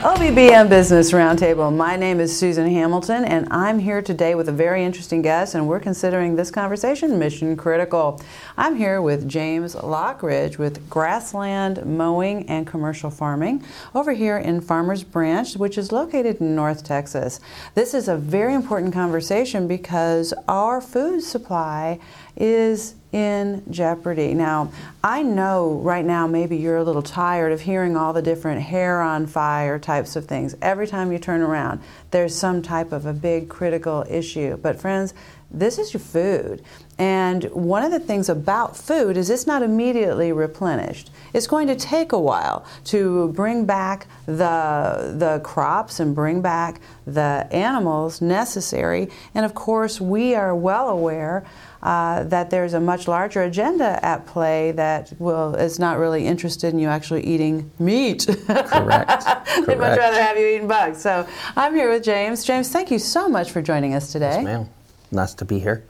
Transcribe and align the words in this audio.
OBBM 0.00 0.70
Business 0.70 1.12
Roundtable. 1.12 1.76
My 1.76 1.94
name 1.94 2.20
is 2.20 2.34
Susan 2.34 2.66
Hamilton, 2.70 3.22
and 3.22 3.46
I'm 3.50 3.78
here 3.78 4.00
today 4.00 4.34
with 4.34 4.48
a 4.48 4.52
very 4.52 4.82
interesting 4.82 5.20
guest, 5.20 5.54
and 5.54 5.68
we're 5.68 5.78
considering 5.78 6.36
this 6.36 6.50
conversation 6.50 7.18
mission 7.18 7.54
critical. 7.54 8.18
I'm 8.56 8.76
here 8.76 9.02
with 9.02 9.28
James 9.28 9.74
Lockridge 9.74 10.56
with 10.56 10.88
Grassland 10.88 11.84
Mowing 11.84 12.48
and 12.48 12.66
Commercial 12.66 13.10
Farming 13.10 13.62
over 13.94 14.12
here 14.12 14.38
in 14.38 14.62
Farmers 14.62 15.04
Branch, 15.04 15.54
which 15.58 15.76
is 15.76 15.92
located 15.92 16.40
in 16.40 16.56
North 16.56 16.82
Texas. 16.82 17.38
This 17.74 17.92
is 17.92 18.08
a 18.08 18.16
very 18.16 18.54
important 18.54 18.94
conversation 18.94 19.68
because 19.68 20.32
our 20.48 20.80
food 20.80 21.22
supply 21.22 21.98
is 22.40 22.94
in 23.12 23.62
jeopardy. 23.70 24.34
Now, 24.34 24.72
I 25.04 25.22
know 25.22 25.80
right 25.82 26.04
now 26.04 26.26
maybe 26.26 26.56
you're 26.56 26.78
a 26.78 26.84
little 26.84 27.02
tired 27.02 27.52
of 27.52 27.60
hearing 27.60 27.96
all 27.96 28.12
the 28.12 28.22
different 28.22 28.62
hair 28.62 29.00
on 29.00 29.26
fire 29.26 29.78
types 29.78 30.16
of 30.16 30.26
things. 30.26 30.54
Every 30.62 30.86
time 30.86 31.12
you 31.12 31.18
turn 31.18 31.42
around, 31.42 31.80
there's 32.10 32.34
some 32.34 32.62
type 32.62 32.92
of 32.92 33.06
a 33.06 33.12
big 33.12 33.48
critical 33.48 34.04
issue. 34.08 34.56
But, 34.56 34.80
friends, 34.80 35.14
this 35.50 35.78
is 35.78 35.92
your 35.92 36.00
food. 36.00 36.62
And 36.98 37.44
one 37.44 37.82
of 37.82 37.90
the 37.90 37.98
things 37.98 38.28
about 38.28 38.76
food 38.76 39.16
is 39.16 39.30
it's 39.30 39.46
not 39.46 39.62
immediately 39.62 40.32
replenished. 40.32 41.10
It's 41.32 41.46
going 41.46 41.66
to 41.68 41.74
take 41.74 42.12
a 42.12 42.18
while 42.18 42.64
to 42.84 43.28
bring 43.28 43.64
back 43.64 44.06
the, 44.26 45.14
the 45.16 45.40
crops 45.42 45.98
and 45.98 46.14
bring 46.14 46.42
back 46.42 46.80
the 47.06 47.48
animals 47.50 48.20
necessary. 48.20 49.08
And 49.34 49.44
of 49.44 49.54
course, 49.54 50.00
we 50.00 50.34
are 50.34 50.54
well 50.54 50.88
aware 50.88 51.46
uh, 51.82 52.24
that 52.24 52.50
there's 52.50 52.74
a 52.74 52.80
much 52.80 53.08
larger 53.08 53.42
agenda 53.42 53.98
at 54.04 54.26
play 54.26 54.72
that 54.72 55.12
will 55.18 55.54
is 55.54 55.78
not 55.78 55.98
really 55.98 56.26
interested 56.26 56.74
in 56.74 56.78
you 56.78 56.88
actually 56.88 57.24
eating 57.24 57.70
meat. 57.78 58.26
Correct. 58.46 59.24
They'd 59.66 59.78
much 59.78 59.98
rather 59.98 60.22
have 60.22 60.36
you 60.36 60.46
eating 60.46 60.68
bugs. 60.68 61.00
So 61.00 61.26
I'm 61.56 61.74
here 61.74 61.90
with 61.90 61.99
James. 62.02 62.44
James, 62.44 62.70
thank 62.70 62.90
you 62.90 62.98
so 62.98 63.28
much 63.28 63.50
for 63.50 63.62
joining 63.62 63.94
us 63.94 64.12
today. 64.12 64.36
Yes, 64.36 64.44
ma'am. 64.44 64.68
Nice 65.10 65.34
to 65.34 65.44
be 65.44 65.58
here. 65.58 65.84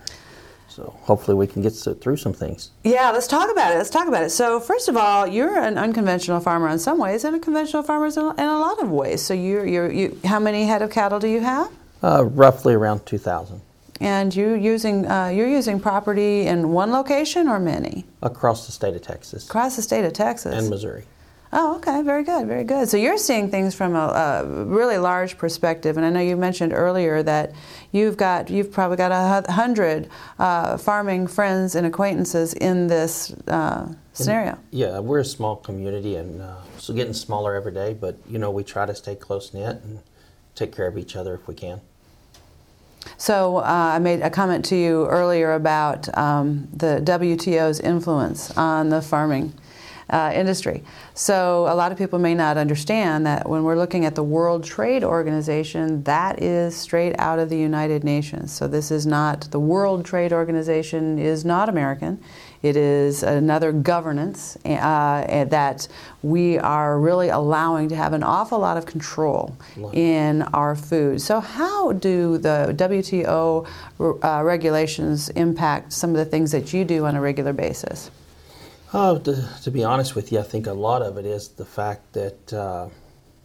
So 0.68 0.94
hopefully 1.02 1.36
we 1.36 1.46
can 1.46 1.62
get 1.62 1.70
through 1.70 2.16
some 2.16 2.32
things. 2.32 2.70
Yeah, 2.84 3.10
let's 3.10 3.26
talk 3.26 3.50
about 3.50 3.72
it. 3.72 3.76
Let's 3.78 3.90
talk 3.90 4.06
about 4.06 4.22
it. 4.22 4.30
So 4.30 4.60
first 4.60 4.88
of 4.88 4.96
all, 4.96 5.26
you're 5.26 5.58
an 5.58 5.76
unconventional 5.76 6.40
farmer 6.40 6.68
in 6.68 6.78
some 6.78 6.98
ways, 6.98 7.24
and 7.24 7.34
a 7.34 7.40
conventional 7.40 7.82
farmer 7.82 8.06
in 8.06 8.44
a 8.44 8.58
lot 8.58 8.80
of 8.82 8.90
ways. 8.90 9.20
So 9.20 9.34
you're, 9.34 9.66
you're 9.66 9.90
you, 9.90 10.18
how 10.24 10.38
many 10.38 10.64
head 10.64 10.82
of 10.82 10.90
cattle 10.90 11.18
do 11.18 11.28
you 11.28 11.40
have? 11.40 11.70
Uh, 12.02 12.24
roughly 12.24 12.74
around 12.74 13.04
two 13.04 13.18
thousand 13.18 13.60
and 14.00 14.34
you 14.34 14.54
using 14.54 15.06
uh, 15.06 15.28
you're 15.28 15.48
using 15.48 15.78
property 15.78 16.46
in 16.46 16.72
one 16.72 16.90
location 16.90 17.46
or 17.48 17.60
many 17.60 18.04
across 18.22 18.66
the 18.66 18.72
state 18.72 18.94
of 18.94 19.02
Texas. 19.02 19.46
Across 19.46 19.76
the 19.76 19.82
state 19.82 20.04
of 20.04 20.12
Texas 20.12 20.54
and 20.54 20.70
Missouri. 20.70 21.04
Oh, 21.52 21.76
okay, 21.76 22.02
very 22.02 22.22
good, 22.22 22.46
very 22.46 22.62
good. 22.62 22.88
So 22.88 22.96
you're 22.96 23.18
seeing 23.18 23.50
things 23.50 23.74
from 23.74 23.96
a, 23.96 23.98
a, 23.98 24.44
really 24.46 24.98
large 24.98 25.36
perspective, 25.36 25.96
and 25.96 26.06
I 26.06 26.10
know 26.10 26.20
you 26.20 26.36
mentioned 26.36 26.72
earlier 26.72 27.24
that 27.24 27.52
you've 27.90 28.16
got 28.16 28.50
you've 28.50 28.70
probably 28.70 28.96
got 28.96 29.10
a 29.10 29.50
hundred 29.50 30.08
uh, 30.38 30.76
farming 30.76 31.26
friends 31.26 31.74
and 31.74 31.88
acquaintances 31.88 32.54
in 32.54 32.86
this 32.86 33.32
uh, 33.48 33.92
scenario. 34.12 34.52
And, 34.52 34.60
yeah, 34.70 35.00
we're 35.00 35.18
a 35.18 35.24
small 35.24 35.56
community, 35.56 36.14
and 36.14 36.40
uh, 36.40 36.58
so 36.78 36.94
getting 36.94 37.14
smaller 37.14 37.56
every 37.56 37.72
day. 37.72 37.94
But 37.94 38.16
you 38.28 38.38
know, 38.38 38.52
we 38.52 38.62
try 38.62 38.86
to 38.86 38.94
stay 38.94 39.16
close 39.16 39.52
knit 39.52 39.82
and 39.82 39.98
take 40.54 40.74
care 40.74 40.86
of 40.86 40.96
each 40.96 41.16
other 41.16 41.34
if 41.34 41.48
we 41.48 41.56
can. 41.56 41.80
So 43.16 43.56
uh, 43.56 43.62
I 43.94 43.98
made 43.98 44.20
a 44.20 44.30
comment 44.30 44.64
to 44.66 44.76
you 44.76 45.06
earlier 45.06 45.54
about 45.54 46.16
um, 46.16 46.68
the 46.72 47.00
WTO's 47.02 47.80
influence 47.80 48.56
on 48.56 48.90
the 48.90 49.02
farming 49.02 49.54
uh, 50.10 50.32
industry. 50.34 50.82
So 51.14 51.66
a 51.68 51.74
lot 51.74 51.92
of 51.92 51.98
people 51.98 52.18
may 52.18 52.34
not 52.34 52.56
understand 52.56 53.26
that 53.26 53.48
when 53.48 53.62
we're 53.62 53.76
looking 53.76 54.04
at 54.04 54.14
the 54.14 54.22
World 54.22 54.64
Trade 54.64 55.04
Organization, 55.04 56.02
that 56.04 56.42
is 56.42 56.76
straight 56.76 57.14
out 57.18 57.38
of 57.38 57.48
the 57.48 57.56
United 57.56 58.04
Nations. 58.04 58.52
So 58.52 58.66
this 58.66 58.90
is 58.90 59.06
not 59.06 59.42
the 59.50 59.60
World 59.60 60.04
Trade 60.04 60.32
Organization 60.32 61.18
is 61.18 61.44
not 61.44 61.68
American. 61.68 62.22
It 62.62 62.76
is 62.76 63.22
another 63.22 63.72
governance 63.72 64.58
uh, 64.66 65.46
that 65.48 65.88
we 66.22 66.58
are 66.58 67.00
really 67.00 67.30
allowing 67.30 67.88
to 67.88 67.96
have 67.96 68.12
an 68.12 68.22
awful 68.22 68.58
lot 68.58 68.76
of 68.76 68.84
control 68.84 69.56
in 69.94 70.42
our 70.42 70.76
food. 70.76 71.22
So, 71.22 71.40
how 71.40 71.92
do 71.92 72.36
the 72.36 72.74
WTO 72.76 73.66
uh, 74.22 74.42
regulations 74.44 75.30
impact 75.30 75.94
some 75.94 76.10
of 76.10 76.16
the 76.16 76.26
things 76.26 76.52
that 76.52 76.74
you 76.74 76.84
do 76.84 77.06
on 77.06 77.16
a 77.16 77.20
regular 77.20 77.54
basis? 77.54 78.10
Uh, 78.92 79.18
to, 79.20 79.48
to, 79.62 79.70
be 79.70 79.84
honest 79.84 80.16
with 80.16 80.32
you, 80.32 80.40
I 80.40 80.42
think 80.42 80.66
a 80.66 80.72
lot 80.72 81.02
of 81.02 81.16
it 81.16 81.24
is 81.24 81.48
the 81.48 81.64
fact 81.64 82.12
that 82.14 82.52
uh, 82.52 82.88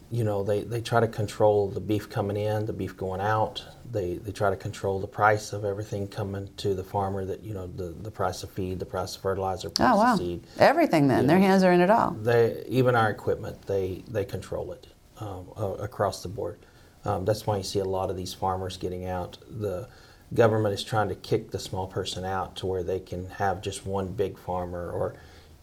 you 0.09 0.23
know 0.23 0.43
they, 0.43 0.61
they 0.61 0.81
try 0.81 0.99
to 0.99 1.07
control 1.07 1.69
the 1.69 1.79
beef 1.79 2.09
coming 2.09 2.35
in, 2.35 2.65
the 2.65 2.73
beef 2.73 2.97
going 2.97 3.21
out. 3.21 3.63
They, 3.91 4.15
they 4.15 4.31
try 4.31 4.49
to 4.49 4.55
control 4.55 4.99
the 4.99 5.07
price 5.07 5.53
of 5.53 5.63
everything 5.63 6.07
coming 6.07 6.49
to 6.57 6.73
the 6.73 6.83
farmer. 6.83 7.25
That 7.25 7.43
you 7.43 7.53
know 7.53 7.67
the, 7.67 7.89
the 7.89 8.09
price 8.09 8.41
of 8.41 8.49
feed, 8.49 8.79
the 8.79 8.87
price 8.87 9.15
of 9.15 9.21
fertilizer, 9.21 9.69
price 9.69 9.91
oh, 9.93 9.97
wow. 9.97 10.13
of 10.13 10.19
seed. 10.19 10.43
Everything 10.57 11.07
then, 11.07 11.21
you 11.21 11.27
their 11.27 11.37
know, 11.37 11.45
hands 11.45 11.63
are 11.63 11.71
in 11.71 11.81
it 11.81 11.91
all. 11.91 12.11
They 12.11 12.63
even 12.67 12.95
our 12.95 13.11
equipment, 13.11 13.61
they 13.67 14.03
they 14.07 14.25
control 14.25 14.71
it 14.71 14.87
um, 15.19 15.47
uh, 15.55 15.73
across 15.73 16.23
the 16.23 16.29
board. 16.29 16.57
Um, 17.03 17.23
that's 17.23 17.45
why 17.45 17.57
you 17.57 17.63
see 17.63 17.79
a 17.79 17.85
lot 17.85 18.09
of 18.09 18.17
these 18.17 18.33
farmers 18.33 18.77
getting 18.77 19.05
out. 19.05 19.37
The 19.47 19.87
government 20.33 20.73
is 20.73 20.83
trying 20.83 21.09
to 21.09 21.15
kick 21.15 21.51
the 21.51 21.59
small 21.59 21.85
person 21.85 22.25
out 22.25 22.55
to 22.57 22.65
where 22.65 22.81
they 22.81 22.99
can 22.99 23.29
have 23.29 23.61
just 23.61 23.85
one 23.85 24.07
big 24.07 24.39
farmer 24.39 24.89
or 24.89 25.15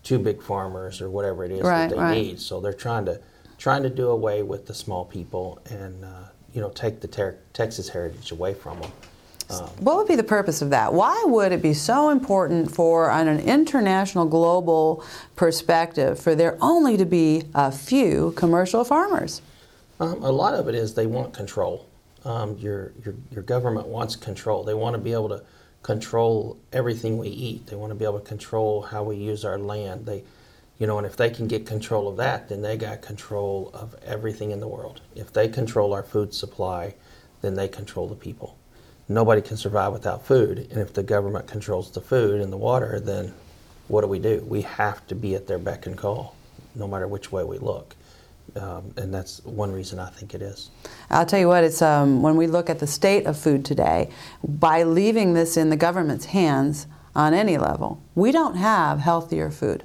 two 0.02 0.18
big 0.18 0.42
farmers 0.42 1.00
or 1.00 1.10
whatever 1.10 1.44
it 1.44 1.52
is 1.52 1.62
right, 1.62 1.88
that 1.88 1.96
they 1.96 2.02
right. 2.02 2.14
need. 2.14 2.40
So 2.40 2.60
they're 2.60 2.72
trying 2.72 3.04
to 3.06 3.20
trying 3.58 3.82
to 3.84 3.90
do 3.90 4.08
away 4.08 4.42
with 4.42 4.66
the 4.66 4.74
small 4.74 5.04
people 5.04 5.60
and 5.70 6.04
uh, 6.04 6.24
you 6.52 6.60
know 6.60 6.70
take 6.70 7.00
the 7.00 7.08
ter- 7.08 7.38
Texas 7.52 7.88
heritage 7.88 8.32
away 8.32 8.54
from 8.54 8.80
them. 8.80 8.90
Um, 9.50 9.68
what 9.80 9.96
would 9.96 10.08
be 10.08 10.16
the 10.16 10.24
purpose 10.24 10.62
of 10.62 10.70
that? 10.70 10.94
Why 10.94 11.22
would 11.26 11.52
it 11.52 11.60
be 11.60 11.74
so 11.74 12.08
important 12.08 12.70
for, 12.70 13.10
on 13.10 13.28
an 13.28 13.40
international, 13.40 14.24
global 14.24 15.04
perspective, 15.36 16.18
for 16.18 16.34
there 16.34 16.56
only 16.60 16.96
to 16.96 17.04
be 17.04 17.44
a 17.54 17.70
few 17.70 18.32
commercial 18.36 18.84
farmers? 18.84 19.42
Um, 20.00 20.22
a 20.22 20.32
lot 20.32 20.54
of 20.54 20.68
it 20.68 20.74
is 20.74 20.94
they 20.94 21.06
want 21.06 21.34
control. 21.34 21.86
Um, 22.24 22.56
your, 22.58 22.92
your, 23.04 23.14
your 23.30 23.42
government 23.42 23.88
wants 23.88 24.16
control. 24.16 24.64
They 24.64 24.74
want 24.74 24.94
to 24.94 24.98
be 24.98 25.12
able 25.12 25.28
to 25.28 25.42
control 25.82 26.58
everything 26.72 27.18
we 27.18 27.28
eat. 27.28 27.66
They 27.66 27.76
want 27.76 27.90
to 27.90 27.94
be 27.94 28.04
able 28.04 28.20
to 28.20 28.26
control 28.26 28.82
how 28.82 29.02
we 29.02 29.16
use 29.16 29.44
our 29.44 29.58
land. 29.58 30.06
They, 30.06 30.24
you 30.78 30.86
know, 30.86 30.98
and 30.98 31.06
if 31.06 31.16
they 31.16 31.30
can 31.30 31.48
get 31.48 31.66
control 31.66 32.08
of 32.08 32.16
that, 32.18 32.48
then 32.48 32.62
they 32.62 32.76
got 32.76 33.02
control 33.02 33.70
of 33.74 33.94
everything 34.04 34.50
in 34.50 34.60
the 34.60 34.68
world. 34.68 35.00
If 35.14 35.32
they 35.32 35.48
control 35.48 35.92
our 35.92 36.02
food 36.02 36.34
supply, 36.34 36.94
then 37.40 37.54
they 37.54 37.68
control 37.68 38.08
the 38.08 38.14
people. 38.14 38.56
Nobody 39.08 39.42
can 39.42 39.56
survive 39.56 39.92
without 39.92 40.24
food, 40.24 40.68
and 40.70 40.80
if 40.80 40.94
the 40.94 41.02
government 41.02 41.48
controls 41.48 41.90
the 41.90 42.00
food 42.00 42.40
and 42.40 42.52
the 42.52 42.56
water, 42.56 43.00
then 43.00 43.34
what 43.88 44.02
do 44.02 44.06
we 44.06 44.20
do? 44.20 44.44
We 44.48 44.62
have 44.62 45.06
to 45.08 45.14
be 45.14 45.34
at 45.34 45.48
their 45.48 45.58
beck 45.58 45.86
and 45.86 45.98
call, 45.98 46.36
no 46.74 46.86
matter 46.86 47.08
which 47.08 47.32
way 47.32 47.42
we 47.42 47.58
look. 47.58 47.96
Um, 48.54 48.92
and 48.96 49.12
that's 49.12 49.42
one 49.44 49.72
reason 49.72 49.98
I 49.98 50.10
think 50.10 50.34
it 50.34 50.42
is. 50.42 50.70
I'll 51.10 51.24
tell 51.24 51.40
you 51.40 51.48
what, 51.48 51.64
it's 51.64 51.80
um, 51.80 52.20
when 52.20 52.36
we 52.36 52.46
look 52.46 52.68
at 52.68 52.78
the 52.78 52.86
state 52.86 53.26
of 53.26 53.38
food 53.38 53.64
today, 53.64 54.10
by 54.44 54.82
leaving 54.82 55.32
this 55.32 55.56
in 55.56 55.70
the 55.70 55.76
government's 55.76 56.26
hands 56.26 56.86
on 57.14 57.32
any 57.32 57.56
level, 57.56 58.02
we 58.14 58.30
don't 58.30 58.56
have 58.56 58.98
healthier 58.98 59.50
food. 59.50 59.84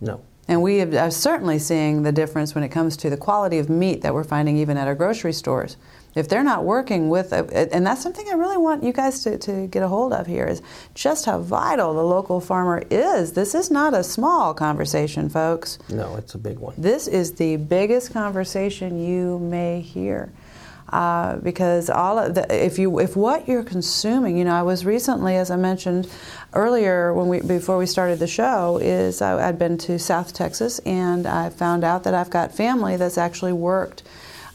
No. 0.00 0.20
And 0.48 0.62
we 0.62 0.80
are 0.80 1.10
certainly 1.10 1.58
seeing 1.58 2.02
the 2.02 2.12
difference 2.12 2.54
when 2.54 2.64
it 2.64 2.70
comes 2.70 2.96
to 2.98 3.10
the 3.10 3.16
quality 3.16 3.58
of 3.58 3.70
meat 3.70 4.02
that 4.02 4.12
we're 4.12 4.24
finding 4.24 4.56
even 4.56 4.76
at 4.76 4.88
our 4.88 4.94
grocery 4.94 5.32
stores 5.32 5.76
if 6.14 6.28
they're 6.28 6.44
not 6.44 6.64
working 6.64 7.08
with, 7.08 7.32
a, 7.32 7.74
and 7.74 7.86
that's 7.86 8.02
something 8.02 8.26
I 8.28 8.34
really 8.34 8.58
want 8.58 8.82
you 8.82 8.92
guys 8.92 9.22
to, 9.24 9.38
to 9.38 9.66
get 9.66 9.82
a 9.82 9.88
hold 9.88 10.12
of 10.12 10.26
here, 10.26 10.46
is 10.46 10.62
just 10.94 11.24
how 11.24 11.38
vital 11.38 11.94
the 11.94 12.04
local 12.04 12.40
farmer 12.40 12.82
is. 12.90 13.32
This 13.32 13.54
is 13.54 13.70
not 13.70 13.94
a 13.94 14.04
small 14.04 14.52
conversation, 14.54 15.28
folks. 15.28 15.78
No, 15.88 16.16
it's 16.16 16.34
a 16.34 16.38
big 16.38 16.58
one. 16.58 16.74
This 16.76 17.08
is 17.08 17.32
the 17.32 17.56
biggest 17.56 18.12
conversation 18.12 19.02
you 19.02 19.38
may 19.38 19.80
hear. 19.80 20.32
Uh, 20.92 21.36
because 21.36 21.88
all 21.88 22.18
of 22.18 22.34
the, 22.34 22.64
if 22.64 22.78
you 22.78 22.98
if 22.98 23.16
what 23.16 23.48
you're 23.48 23.62
consuming, 23.62 24.36
you 24.36 24.44
know, 24.44 24.54
I 24.54 24.60
was 24.60 24.84
recently, 24.84 25.36
as 25.36 25.50
I 25.50 25.56
mentioned 25.56 26.06
earlier 26.52 27.14
when 27.14 27.28
we 27.28 27.40
before 27.40 27.78
we 27.78 27.86
started 27.86 28.18
the 28.18 28.26
show, 28.26 28.76
is 28.76 29.22
I, 29.22 29.48
I'd 29.48 29.58
been 29.58 29.78
to 29.78 29.98
South 29.98 30.34
Texas 30.34 30.80
and 30.80 31.26
I 31.26 31.48
found 31.48 31.82
out 31.82 32.04
that 32.04 32.12
I've 32.12 32.28
got 32.28 32.54
family 32.54 32.98
that's 32.98 33.16
actually 33.16 33.54
worked 33.54 34.02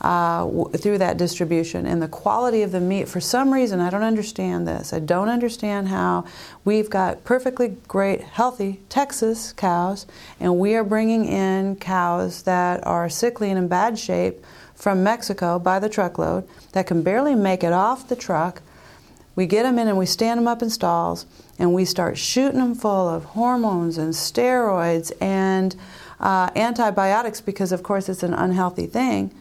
uh, 0.01 0.45
w- 0.45 0.69
through 0.77 0.99
that 0.99 1.17
distribution 1.17 1.85
and 1.85 2.01
the 2.01 2.07
quality 2.07 2.61
of 2.61 2.71
the 2.71 2.79
meat. 2.79 3.07
For 3.07 3.19
some 3.19 3.53
reason, 3.53 3.79
I 3.79 3.89
don't 3.89 4.03
understand 4.03 4.67
this. 4.67 4.93
I 4.93 4.99
don't 4.99 5.29
understand 5.29 5.87
how 5.87 6.25
we've 6.63 6.89
got 6.89 7.23
perfectly 7.23 7.77
great, 7.87 8.21
healthy 8.21 8.81
Texas 8.89 9.53
cows, 9.53 10.05
and 10.39 10.59
we 10.59 10.75
are 10.75 10.83
bringing 10.83 11.25
in 11.25 11.75
cows 11.77 12.43
that 12.43 12.85
are 12.85 13.09
sickly 13.09 13.49
and 13.49 13.57
in 13.57 13.67
bad 13.67 13.97
shape 13.97 14.45
from 14.75 15.03
Mexico 15.03 15.57
by 15.57 15.79
the 15.79 15.89
truckload 15.89 16.47
that 16.73 16.85
can 16.85 17.01
barely 17.01 17.33
make 17.33 17.63
it 17.63 17.73
off 17.73 18.07
the 18.07 18.15
truck. 18.15 18.61
We 19.35 19.47
get 19.47 19.63
them 19.63 19.79
in 19.79 19.87
and 19.87 19.97
we 19.97 20.05
stand 20.05 20.39
them 20.39 20.47
up 20.47 20.61
in 20.61 20.69
stalls 20.69 21.25
and 21.57 21.73
we 21.73 21.85
start 21.85 22.17
shooting 22.17 22.59
them 22.59 22.75
full 22.75 23.09
of 23.09 23.25
hormones 23.25 23.97
and 23.97 24.13
steroids 24.13 25.11
and 25.19 25.75
uh, 26.19 26.49
antibiotics 26.55 27.41
because, 27.41 27.71
of 27.71 27.81
course, 27.81 28.09
it's 28.09 28.23
an 28.23 28.33
unhealthy 28.33 28.85
thing 28.85 29.31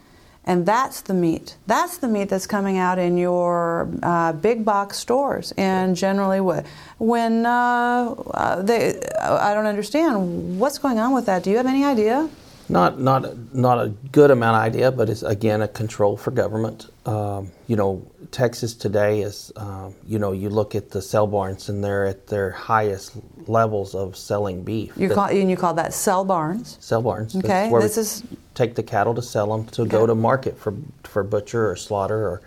And 0.47 0.65
that's 0.65 1.01
the 1.01 1.13
meat. 1.13 1.57
That's 1.67 1.97
the 1.97 2.07
meat 2.07 2.29
that's 2.29 2.47
coming 2.47 2.77
out 2.77 2.97
in 2.97 3.17
your 3.17 3.89
uh, 4.01 4.31
big 4.31 4.63
box 4.63 4.97
stores. 4.97 5.53
And 5.57 5.93
generally, 5.93 6.39
what 6.39 6.65
when 6.99 7.45
uh, 7.45 8.15
uh, 8.31 8.61
they, 8.61 8.97
I 9.21 9.53
don't 9.53 9.65
understand 9.65 10.57
what's 10.57 10.77
going 10.77 10.99
on 10.99 11.13
with 11.13 11.25
that. 11.25 11.43
Do 11.43 11.51
you 11.51 11.57
have 11.57 11.65
any 11.65 11.83
idea? 11.83 12.29
Not 12.69 12.99
not 12.99 13.53
not 13.53 13.79
a 13.79 13.89
good 14.11 14.29
amount 14.29 14.57
of 14.57 14.61
idea, 14.63 14.91
but 14.91 15.09
it's 15.09 15.23
again 15.23 15.61
a 15.61 15.67
control 15.67 16.17
for 16.17 16.31
government. 16.31 16.87
Um, 17.05 17.51
you 17.67 17.77
know, 17.77 18.05
Texas 18.31 18.73
today 18.73 19.21
is 19.21 19.53
um, 19.55 19.95
you 20.05 20.19
know 20.19 20.33
you 20.33 20.49
look 20.49 20.75
at 20.75 20.89
the 20.91 21.01
sell 21.01 21.27
barns 21.27 21.69
and 21.69 21.81
they're 21.83 22.05
at 22.05 22.27
their 22.27 22.51
highest 22.51 23.13
levels 23.47 23.95
of 23.95 24.17
selling 24.17 24.63
beef. 24.63 24.91
You 24.97 25.09
call 25.09 25.25
and 25.27 25.49
you 25.49 25.55
call 25.55 25.75
that 25.75 25.93
sell 25.93 26.25
barns. 26.25 26.77
Sell 26.81 27.01
barns. 27.01 27.35
Okay, 27.37 27.71
this 27.79 27.97
is 27.97 28.23
take 28.53 28.75
the 28.75 28.83
cattle 28.83 29.15
to 29.15 29.21
sell 29.21 29.47
them 29.55 29.65
to 29.67 29.83
Okay. 29.83 29.91
go 29.91 30.05
to 30.05 30.15
market 30.15 30.57
for 30.59 30.73
for 31.03 31.23
butcher 31.23 31.69
or 31.71 31.75
slaughter 31.77 32.27
or 32.27 32.41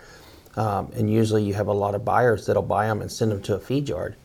um, 0.56 0.90
and 0.96 1.10
usually 1.10 1.44
you 1.44 1.54
have 1.54 1.68
a 1.68 1.72
lot 1.72 1.94
of 1.94 2.04
buyers 2.04 2.44
that'll 2.46 2.62
buy 2.62 2.86
them 2.88 3.00
and 3.00 3.10
send 3.10 3.30
them 3.30 3.40
to 3.42 3.54
a 3.54 3.58
feed 3.58 3.88
yard 3.88 4.16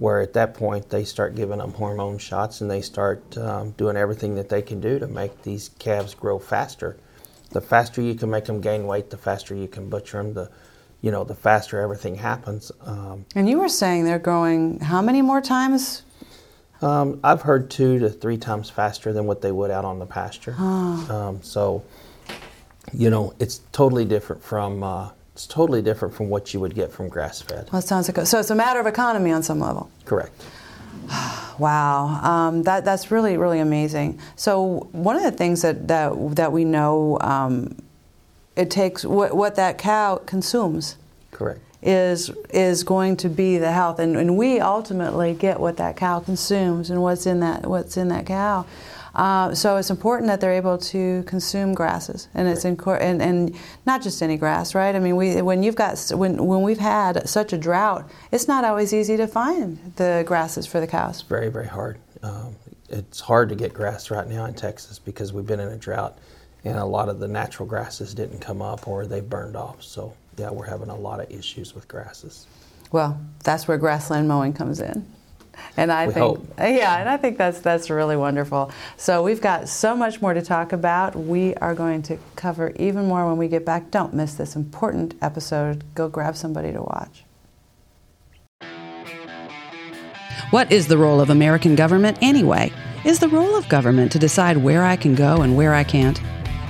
where 0.00 0.20
at 0.20 0.32
that 0.32 0.54
point 0.54 0.88
they 0.88 1.04
start 1.04 1.34
giving 1.34 1.58
them 1.58 1.72
hormone 1.74 2.16
shots 2.16 2.62
and 2.62 2.70
they 2.70 2.80
start 2.80 3.36
um, 3.36 3.70
doing 3.72 3.96
everything 3.96 4.34
that 4.34 4.48
they 4.48 4.62
can 4.62 4.80
do 4.80 4.98
to 4.98 5.06
make 5.06 5.42
these 5.42 5.70
calves 5.78 6.14
grow 6.14 6.38
faster 6.38 6.96
the 7.50 7.60
faster 7.60 8.00
you 8.00 8.14
can 8.14 8.30
make 8.30 8.46
them 8.46 8.60
gain 8.60 8.86
weight 8.86 9.10
the 9.10 9.16
faster 9.16 9.54
you 9.54 9.68
can 9.68 9.88
butcher 9.90 10.22
them 10.22 10.32
the 10.32 10.50
you 11.02 11.10
know 11.10 11.24
the 11.24 11.34
faster 11.34 11.80
everything 11.80 12.14
happens 12.14 12.72
um, 12.82 13.24
And 13.34 13.48
you 13.48 13.58
were 13.58 13.68
saying 13.68 14.04
they're 14.04 14.18
growing 14.18 14.80
how 14.80 15.02
many 15.02 15.22
more 15.22 15.40
times? 15.40 16.02
Um, 16.82 17.20
I've 17.22 17.42
heard 17.42 17.70
two 17.70 17.98
to 17.98 18.08
three 18.08 18.38
times 18.38 18.70
faster 18.70 19.12
than 19.12 19.26
what 19.26 19.42
they 19.42 19.52
would 19.52 19.70
out 19.70 19.84
on 19.84 19.98
the 19.98 20.06
pasture. 20.06 20.54
Um, 20.58 21.42
so, 21.42 21.84
you 22.92 23.10
know, 23.10 23.34
it's 23.38 23.60
totally 23.72 24.06
different 24.06 24.42
from 24.42 24.82
uh, 24.82 25.10
it's 25.40 25.46
totally 25.46 25.80
different 25.80 26.12
from 26.12 26.28
what 26.28 26.52
you 26.52 26.60
would 26.60 26.74
get 26.74 26.92
from 26.92 27.08
grass 27.08 27.40
fed. 27.40 27.66
Well, 27.72 27.80
sounds 27.80 28.08
like 28.08 28.18
a, 28.18 28.26
so. 28.26 28.38
It's 28.40 28.50
a 28.50 28.54
matter 28.54 28.78
of 28.78 28.86
economy 28.86 29.32
on 29.32 29.42
some 29.42 29.58
level. 29.58 29.90
Correct. 30.04 30.32
Wow, 31.58 32.06
um, 32.22 32.62
that 32.62 32.86
that's 32.86 33.10
really 33.10 33.36
really 33.36 33.58
amazing. 33.58 34.18
So 34.34 34.88
one 34.92 35.16
of 35.16 35.22
the 35.22 35.30
things 35.30 35.60
that 35.60 35.88
that 35.88 36.36
that 36.36 36.52
we 36.52 36.64
know 36.64 37.18
um, 37.20 37.76
it 38.56 38.70
takes 38.70 39.04
what 39.04 39.36
what 39.36 39.56
that 39.56 39.76
cow 39.76 40.16
consumes 40.24 40.96
Correct. 41.32 41.60
is 41.82 42.30
is 42.48 42.82
going 42.82 43.18
to 43.18 43.28
be 43.28 43.58
the 43.58 43.72
health, 43.72 43.98
and, 43.98 44.16
and 44.16 44.38
we 44.38 44.58
ultimately 44.58 45.34
get 45.34 45.60
what 45.60 45.76
that 45.76 45.96
cow 45.98 46.20
consumes 46.20 46.88
and 46.88 47.02
what's 47.02 47.26
in 47.26 47.40
that 47.40 47.66
what's 47.66 47.98
in 47.98 48.08
that 48.08 48.24
cow. 48.24 48.64
Uh, 49.14 49.54
so 49.54 49.76
it's 49.76 49.90
important 49.90 50.28
that 50.28 50.40
they're 50.40 50.52
able 50.52 50.78
to 50.78 51.22
consume 51.24 51.74
grasses, 51.74 52.28
and 52.34 52.48
it's 52.48 52.64
in, 52.64 52.78
and, 52.80 53.22
and 53.22 53.56
not 53.86 54.02
just 54.02 54.22
any 54.22 54.36
grass, 54.36 54.74
right? 54.74 54.94
I 54.94 54.98
mean, 54.98 55.16
we 55.16 55.42
when 55.42 55.62
you've 55.62 55.74
got 55.74 55.98
when 56.14 56.44
when 56.46 56.62
we've 56.62 56.78
had 56.78 57.28
such 57.28 57.52
a 57.52 57.58
drought, 57.58 58.08
it's 58.30 58.46
not 58.46 58.64
always 58.64 58.94
easy 58.94 59.16
to 59.16 59.26
find 59.26 59.94
the 59.96 60.22
grasses 60.26 60.66
for 60.66 60.80
the 60.80 60.86
cows. 60.86 61.22
Very 61.22 61.48
very 61.48 61.66
hard. 61.66 61.98
Um, 62.22 62.54
it's 62.88 63.20
hard 63.20 63.48
to 63.48 63.54
get 63.54 63.72
grass 63.72 64.10
right 64.10 64.26
now 64.26 64.44
in 64.44 64.54
Texas 64.54 64.98
because 64.98 65.32
we've 65.32 65.46
been 65.46 65.60
in 65.60 65.68
a 65.68 65.76
drought, 65.76 66.18
and 66.64 66.78
a 66.78 66.84
lot 66.84 67.08
of 67.08 67.18
the 67.18 67.28
natural 67.28 67.68
grasses 67.68 68.14
didn't 68.14 68.40
come 68.40 68.62
up 68.62 68.86
or 68.86 69.06
they 69.06 69.20
burned 69.20 69.56
off. 69.56 69.82
So 69.82 70.14
yeah, 70.36 70.50
we're 70.50 70.66
having 70.66 70.88
a 70.88 70.96
lot 70.96 71.20
of 71.20 71.30
issues 71.30 71.74
with 71.74 71.88
grasses. 71.88 72.46
Well, 72.92 73.20
that's 73.44 73.68
where 73.68 73.78
grassland 73.78 74.26
mowing 74.26 74.52
comes 74.52 74.80
in. 74.80 75.06
And 75.76 75.90
I 75.92 76.06
We 76.06 76.12
think 76.14 76.26
hope. 76.26 76.46
yeah, 76.58 76.98
and 76.98 77.08
I 77.08 77.16
think 77.16 77.38
that's 77.38 77.60
that's 77.60 77.90
really 77.90 78.16
wonderful. 78.16 78.70
So 78.96 79.22
we've 79.22 79.40
got 79.40 79.68
so 79.68 79.96
much 79.96 80.20
more 80.20 80.34
to 80.34 80.42
talk 80.42 80.72
about. 80.72 81.14
We 81.16 81.54
are 81.56 81.74
going 81.74 82.02
to 82.02 82.18
cover 82.36 82.72
even 82.76 83.06
more 83.06 83.26
when 83.26 83.36
we 83.36 83.48
get 83.48 83.64
back. 83.64 83.90
Don't 83.90 84.14
miss 84.14 84.34
this 84.34 84.56
important 84.56 85.14
episode. 85.22 85.84
Go 85.94 86.08
grab 86.08 86.36
somebody 86.36 86.72
to 86.72 86.82
watch. 86.82 87.24
What 90.50 90.72
is 90.72 90.88
the 90.88 90.98
role 90.98 91.20
of 91.20 91.30
American 91.30 91.76
government 91.76 92.18
anyway? 92.20 92.72
Is 93.04 93.20
the 93.20 93.28
role 93.28 93.54
of 93.56 93.68
government 93.68 94.10
to 94.12 94.18
decide 94.18 94.56
where 94.56 94.84
I 94.84 94.96
can 94.96 95.14
go 95.14 95.42
and 95.42 95.56
where 95.56 95.74
I 95.74 95.84
can't? 95.84 96.20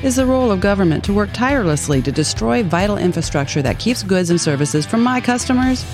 Is 0.03 0.17
the 0.17 0.25
role 0.25 0.51
of 0.51 0.61
government 0.61 1.05
to 1.05 1.13
work 1.13 1.29
tirelessly 1.35 2.01
to 2.01 2.11
destroy 2.11 2.63
vital 2.63 2.97
infrastructure 2.97 3.61
that 3.61 3.79
keeps 3.79 4.03
goods 4.03 4.31
and 4.31 4.41
services 4.41 4.87
from 4.87 5.03
my 5.03 5.21
customers? 5.21 5.85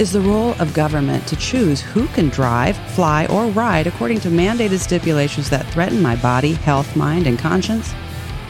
Is 0.00 0.10
the 0.10 0.20
role 0.20 0.56
of 0.58 0.74
government 0.74 1.24
to 1.28 1.36
choose 1.36 1.80
who 1.80 2.08
can 2.08 2.30
drive, 2.30 2.76
fly, 2.96 3.26
or 3.26 3.46
ride 3.46 3.86
according 3.86 4.18
to 4.20 4.28
mandated 4.28 4.80
stipulations 4.80 5.50
that 5.50 5.66
threaten 5.66 6.02
my 6.02 6.16
body, 6.16 6.54
health, 6.54 6.96
mind, 6.96 7.28
and 7.28 7.38
conscience? 7.38 7.94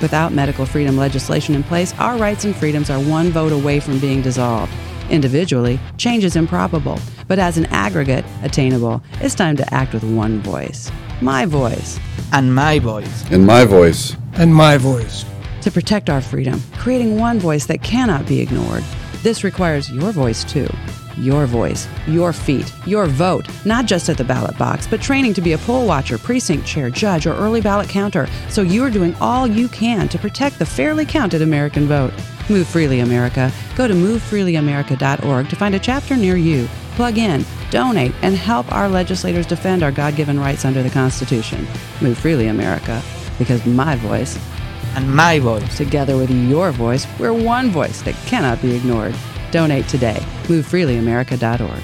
Without 0.01 0.33
medical 0.33 0.65
freedom 0.65 0.97
legislation 0.97 1.55
in 1.55 1.65
place, 1.65 1.93
our 1.99 2.17
rights 2.17 2.47
and 2.47 2.57
freedoms 2.57 2.89
are 2.89 2.99
one 2.99 3.29
vote 3.29 3.53
away 3.53 3.81
from 3.81 3.99
being 3.99 4.23
dissolved. 4.23 4.73
Individually, 5.11 5.79
change 5.99 6.25
is 6.25 6.35
improbable, 6.35 6.99
but 7.29 7.39
as 7.39 7.57
an 7.59 7.67
aggregate, 7.67 8.25
attainable. 8.43 9.03
It's 9.21 9.35
time 9.35 9.57
to 9.57 9.75
act 9.75 9.93
with 9.95 10.05
one 10.05 10.41
voice. 10.41 10.91
My 11.21 11.47
voice. 11.47 11.99
and 12.33 12.55
my 12.55 12.79
voice. 12.79 13.31
And 13.31 13.47
my 13.47 13.65
voice. 13.65 14.17
and 14.35 14.55
my 14.55 14.77
voice. 14.77 15.25
To 15.63 15.71
protect 15.71 16.11
our 16.11 16.21
freedom, 16.21 16.61
creating 16.75 17.19
one 17.19 17.39
voice 17.39 17.67
that 17.67 17.83
cannot 17.83 18.27
be 18.27 18.41
ignored. 18.41 18.85
This 19.23 19.45
requires 19.45 19.91
your 19.91 20.13
voice 20.13 20.45
too. 20.45 20.69
Your 21.17 21.47
voice, 21.47 21.89
your 22.07 22.33
feet, 22.33 22.73
your 22.87 23.07
vote, 23.07 23.47
not 23.65 23.87
just 23.87 24.09
at 24.09 24.17
the 24.17 24.25
ballot 24.25 24.59
box, 24.59 24.87
but 24.87 25.01
training 25.01 25.35
to 25.35 25.41
be 25.41 25.53
a 25.53 25.59
poll 25.59 25.87
watcher, 25.87 26.19
precinct 26.19 26.67
chair, 26.67 26.91
judge, 26.91 27.27
or 27.27 27.35
early 27.35 27.61
ballot 27.61 27.89
counter, 27.89 28.27
so 28.49 28.63
you 28.63 28.83
are 28.85 28.91
doing 28.91 29.15
all 29.21 29.47
you 29.47 29.69
can 29.69 30.09
to 30.09 30.19
protect 30.19 30.59
the 30.59 30.67
fairly 30.67 31.07
counted 31.07 31.43
American 31.43 31.87
vote. 31.87 32.13
Move 32.51 32.67
Freely 32.67 33.01
America. 33.01 33.51
Go 33.77 33.89
to 33.89 33.95
movefreelyamerica.org 33.95 35.49
to 35.49 35.57
find 35.57 35.75
a 35.75 35.79
chapter 35.79 36.17
near 36.17 36.37
you. 36.37 36.69
Plug 36.97 37.17
in, 37.17 37.45
donate, 37.71 38.13
and 38.23 38.37
help 38.37 38.71
our 38.73 38.89
legislators 38.89 39.47
defend 39.47 39.83
our 39.83 39.93
God 39.93 40.17
given 40.17 40.39
rights 40.39 40.65
under 40.65 40.83
the 40.83 40.91
Constitution. 40.91 41.67
Move 42.01 42.19
Freely 42.19 42.49
America, 42.49 43.03
because 43.39 43.65
my 43.67 43.97
voice 43.97 44.39
And 44.97 45.13
my 45.13 45.41
voice. 45.41 45.77
Together 45.77 46.17
with 46.17 46.31
your 46.31 46.71
voice, 46.71 47.07
we're 47.19 47.33
one 47.33 47.71
voice 47.71 48.01
that 48.03 48.15
cannot 48.27 48.63
be 48.63 48.77
ignored. 48.77 49.15
Donate 49.55 49.87
today. 49.87 50.19
MoveFreelyAmerica.org. 50.49 51.83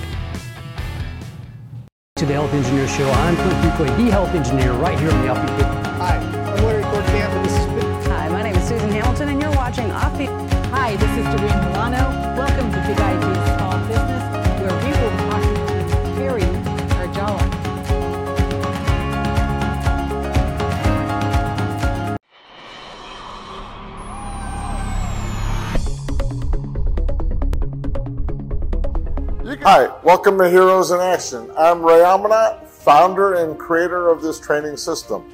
to 2.17 2.27
the 2.27 2.33
Health 2.33 2.53
Engineer 2.53 2.89
Show. 2.89 3.09
I'm 3.09 3.37
Clint 3.37 3.53
Buquay, 3.63 3.97
the 3.97 4.11
Health 4.11 4.35
Engineer, 4.35 4.73
right 4.73 4.99
here 4.99 5.13
on 5.13 5.23
the 5.23 5.33
Upbeat 5.33 5.57
Big 5.57 5.67
Hi, 5.67 6.17
I'm 6.17 6.65
Larry 6.65 6.83
Corcamp, 6.83 7.33
and 7.33 7.45
this 7.45 7.53
is 7.53 8.09
Hi, 8.09 8.29
my 8.29 8.43
name 8.43 8.57
is 8.57 8.69
Susan 8.69 8.91
Hamilton, 8.91 9.29
and 9.29 9.41
you're 9.41 9.53
watching 9.53 9.89
Offbeat. 9.91 10.51
Hi, 10.73 10.97
this 10.97 11.11
is 11.17 11.25
Doreen 11.27 11.59
Milano. 11.71 12.40
Hi, 29.63 29.95
welcome 30.03 30.39
to 30.39 30.49
Heroes 30.49 30.91
in 30.91 31.01
Action. 31.01 31.51
I'm 31.55 31.85
Ray 31.85 31.99
Amanat, 31.99 32.67
founder 32.67 33.35
and 33.35 33.59
creator 33.59 34.09
of 34.09 34.23
this 34.23 34.41
training 34.41 34.79
system. 34.79 35.31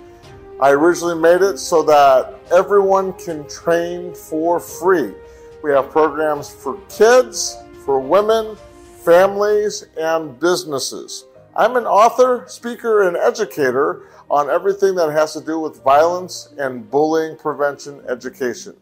I 0.61 0.71
originally 0.71 1.15
made 1.15 1.43
it 1.43 1.59
so 1.59 1.85
that 1.85 2.35
everyone 2.51 3.13
can 3.13 3.49
train 3.49 4.17
for 4.17 4.59
free. 4.59 5.15
We 5.63 5.71
have 5.71 5.91
programs 5.91 6.53
for 6.53 6.77
kids, 6.89 7.57
for 7.85 8.01
women, 8.01 8.57
families, 9.05 9.87
and 9.97 10.41
businesses. 10.41 11.27
I'm 11.55 11.77
an 11.77 11.87
author, 11.87 12.47
speaker, 12.49 13.07
and 13.07 13.17
educator 13.17 14.09
on 14.29 14.51
everything 14.51 14.97
that 14.97 15.13
has 15.13 15.35
to 15.35 15.41
do 15.41 15.61
with 15.61 15.85
violence 15.85 16.53
and 16.59 16.91
bullying 16.91 17.37
prevention 17.37 18.03
education. 18.09 18.75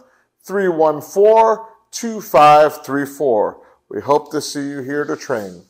314 0.43 1.65
2534. 1.91 3.61
We 3.89 4.03
hope 4.03 4.31
to 4.33 4.43
see 4.43 4.69
you 4.69 4.83
here 4.83 5.07
to 5.07 5.17
train. 5.17 5.63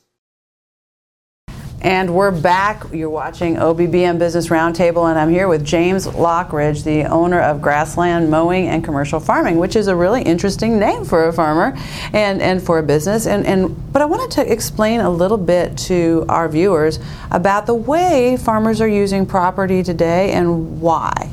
And 1.81 2.13
we're 2.13 2.33
back. 2.33 2.83
You're 2.93 3.09
watching 3.09 3.55
OBBM 3.55 4.19
Business 4.19 4.49
Roundtable, 4.49 5.09
and 5.09 5.17
I'm 5.17 5.31
here 5.31 5.47
with 5.47 5.65
James 5.65 6.09
Lockridge, 6.09 6.83
the 6.83 7.05
owner 7.05 7.41
of 7.41 7.63
Grassland 7.63 8.29
Mowing 8.29 8.67
and 8.67 8.83
Commercial 8.83 9.21
Farming, 9.21 9.59
which 9.59 9.77
is 9.77 9.87
a 9.87 9.95
really 9.95 10.23
interesting 10.23 10.81
name 10.81 11.05
for 11.05 11.29
a 11.29 11.33
farmer 11.33 11.79
and, 12.13 12.43
and 12.43 12.61
for 12.61 12.81
a 12.81 12.83
business. 12.83 13.29
And, 13.29 13.47
and 13.47 13.93
but 13.93 14.03
I 14.03 14.07
wanted 14.07 14.33
to 14.33 14.53
explain 14.53 14.99
a 14.99 15.09
little 15.09 15.39
bit 15.39 15.79
to 15.79 16.27
our 16.29 16.49
viewers 16.49 16.99
about 17.31 17.67
the 17.67 17.75
way 17.75 18.37
farmers 18.37 18.81
are 18.81 18.89
using 18.89 19.25
property 19.25 19.85
today 19.85 20.33
and 20.33 20.81
why. 20.81 21.31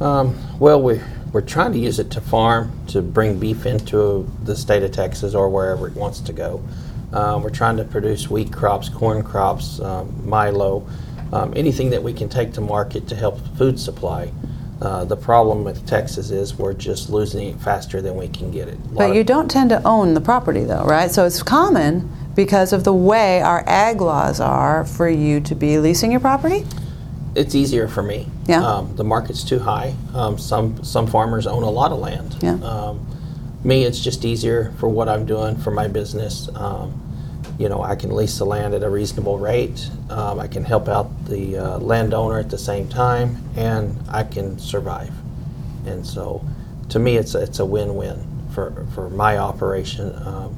Um, 0.00 0.36
Well, 0.60 0.80
we, 0.80 1.00
we're 1.32 1.40
trying 1.40 1.72
to 1.72 1.78
use 1.80 1.98
it 1.98 2.12
to 2.12 2.20
farm, 2.20 2.70
to 2.88 3.02
bring 3.02 3.40
beef 3.40 3.66
into 3.66 4.30
the 4.44 4.54
state 4.54 4.84
of 4.84 4.92
Texas 4.92 5.34
or 5.34 5.48
wherever 5.48 5.88
it 5.88 5.94
wants 5.94 6.20
to 6.20 6.32
go. 6.32 6.62
Uh, 7.12 7.40
we're 7.42 7.50
trying 7.50 7.76
to 7.76 7.84
produce 7.84 8.28
wheat 8.30 8.52
crops, 8.52 8.88
corn 8.88 9.22
crops, 9.22 9.80
um, 9.80 10.28
milo, 10.28 10.86
um, 11.32 11.52
anything 11.56 11.90
that 11.90 12.02
we 12.02 12.12
can 12.12 12.28
take 12.28 12.52
to 12.54 12.60
market 12.60 13.08
to 13.08 13.16
help 13.16 13.38
food 13.56 13.78
supply. 13.80 14.30
Uh, 14.80 15.04
the 15.04 15.16
problem 15.16 15.64
with 15.64 15.84
Texas 15.86 16.30
is 16.30 16.54
we're 16.54 16.72
just 16.72 17.10
losing 17.10 17.48
it 17.48 17.56
faster 17.60 18.00
than 18.00 18.16
we 18.16 18.28
can 18.28 18.50
get 18.50 18.68
it. 18.68 18.78
But 18.94 19.14
you 19.14 19.24
don't 19.24 19.50
tend 19.50 19.70
to 19.70 19.82
own 19.84 20.14
the 20.14 20.20
property, 20.20 20.62
though, 20.64 20.84
right? 20.84 21.10
So 21.10 21.24
it's 21.24 21.42
common 21.42 22.08
because 22.36 22.72
of 22.72 22.84
the 22.84 22.92
way 22.92 23.40
our 23.42 23.64
ag 23.66 24.00
laws 24.00 24.38
are 24.38 24.84
for 24.84 25.08
you 25.08 25.40
to 25.40 25.54
be 25.56 25.78
leasing 25.78 26.12
your 26.12 26.20
property. 26.20 26.64
it's 27.34 27.54
easier 27.54 27.88
for 27.88 28.02
me. 28.02 28.26
Yeah. 28.46 28.64
Um, 28.64 28.94
the 28.96 29.04
market's 29.04 29.42
too 29.44 29.58
high. 29.58 29.94
Um, 30.14 30.38
some 30.38 30.82
some 30.84 31.06
farmers 31.06 31.46
own 31.46 31.62
a 31.62 31.70
lot 31.70 31.90
of 31.92 31.98
land. 31.98 32.36
Yeah. 32.40 32.54
Um, 32.62 33.04
me, 33.68 33.84
it's 33.84 34.00
just 34.00 34.24
easier 34.24 34.72
for 34.80 34.88
what 34.88 35.08
I'm 35.08 35.26
doing 35.26 35.56
for 35.56 35.70
my 35.70 35.86
business. 35.86 36.48
Um, 36.54 37.00
you 37.58 37.68
know, 37.68 37.82
I 37.82 37.94
can 37.96 38.10
lease 38.14 38.38
the 38.38 38.46
land 38.46 38.72
at 38.74 38.82
a 38.82 38.88
reasonable 38.88 39.38
rate. 39.38 39.88
Um, 40.10 40.40
I 40.40 40.46
can 40.48 40.64
help 40.64 40.88
out 40.88 41.26
the 41.26 41.58
uh, 41.58 41.78
landowner 41.78 42.38
at 42.38 42.50
the 42.50 42.58
same 42.58 42.88
time, 42.88 43.36
and 43.56 43.94
I 44.08 44.24
can 44.24 44.58
survive. 44.58 45.12
And 45.86 46.06
so, 46.06 46.44
to 46.88 46.98
me, 46.98 47.16
it's 47.16 47.34
a, 47.34 47.42
it's 47.42 47.58
a 47.58 47.66
win-win 47.66 48.24
for 48.54 48.86
for 48.94 49.10
my 49.10 49.36
operation. 49.38 50.14
Um, 50.26 50.54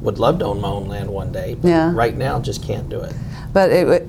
would 0.00 0.18
love 0.18 0.38
to 0.40 0.44
own 0.46 0.60
my 0.60 0.68
own 0.68 0.88
land 0.88 1.10
one 1.10 1.32
day, 1.32 1.54
but 1.54 1.68
Yeah. 1.68 1.92
right 1.94 2.16
now 2.16 2.40
just 2.40 2.62
can't 2.62 2.88
do 2.88 3.00
it. 3.00 3.12
But 3.52 3.70
it, 3.70 3.88
it- 3.88 4.02
a- 4.02 4.04
a- 4.04 4.08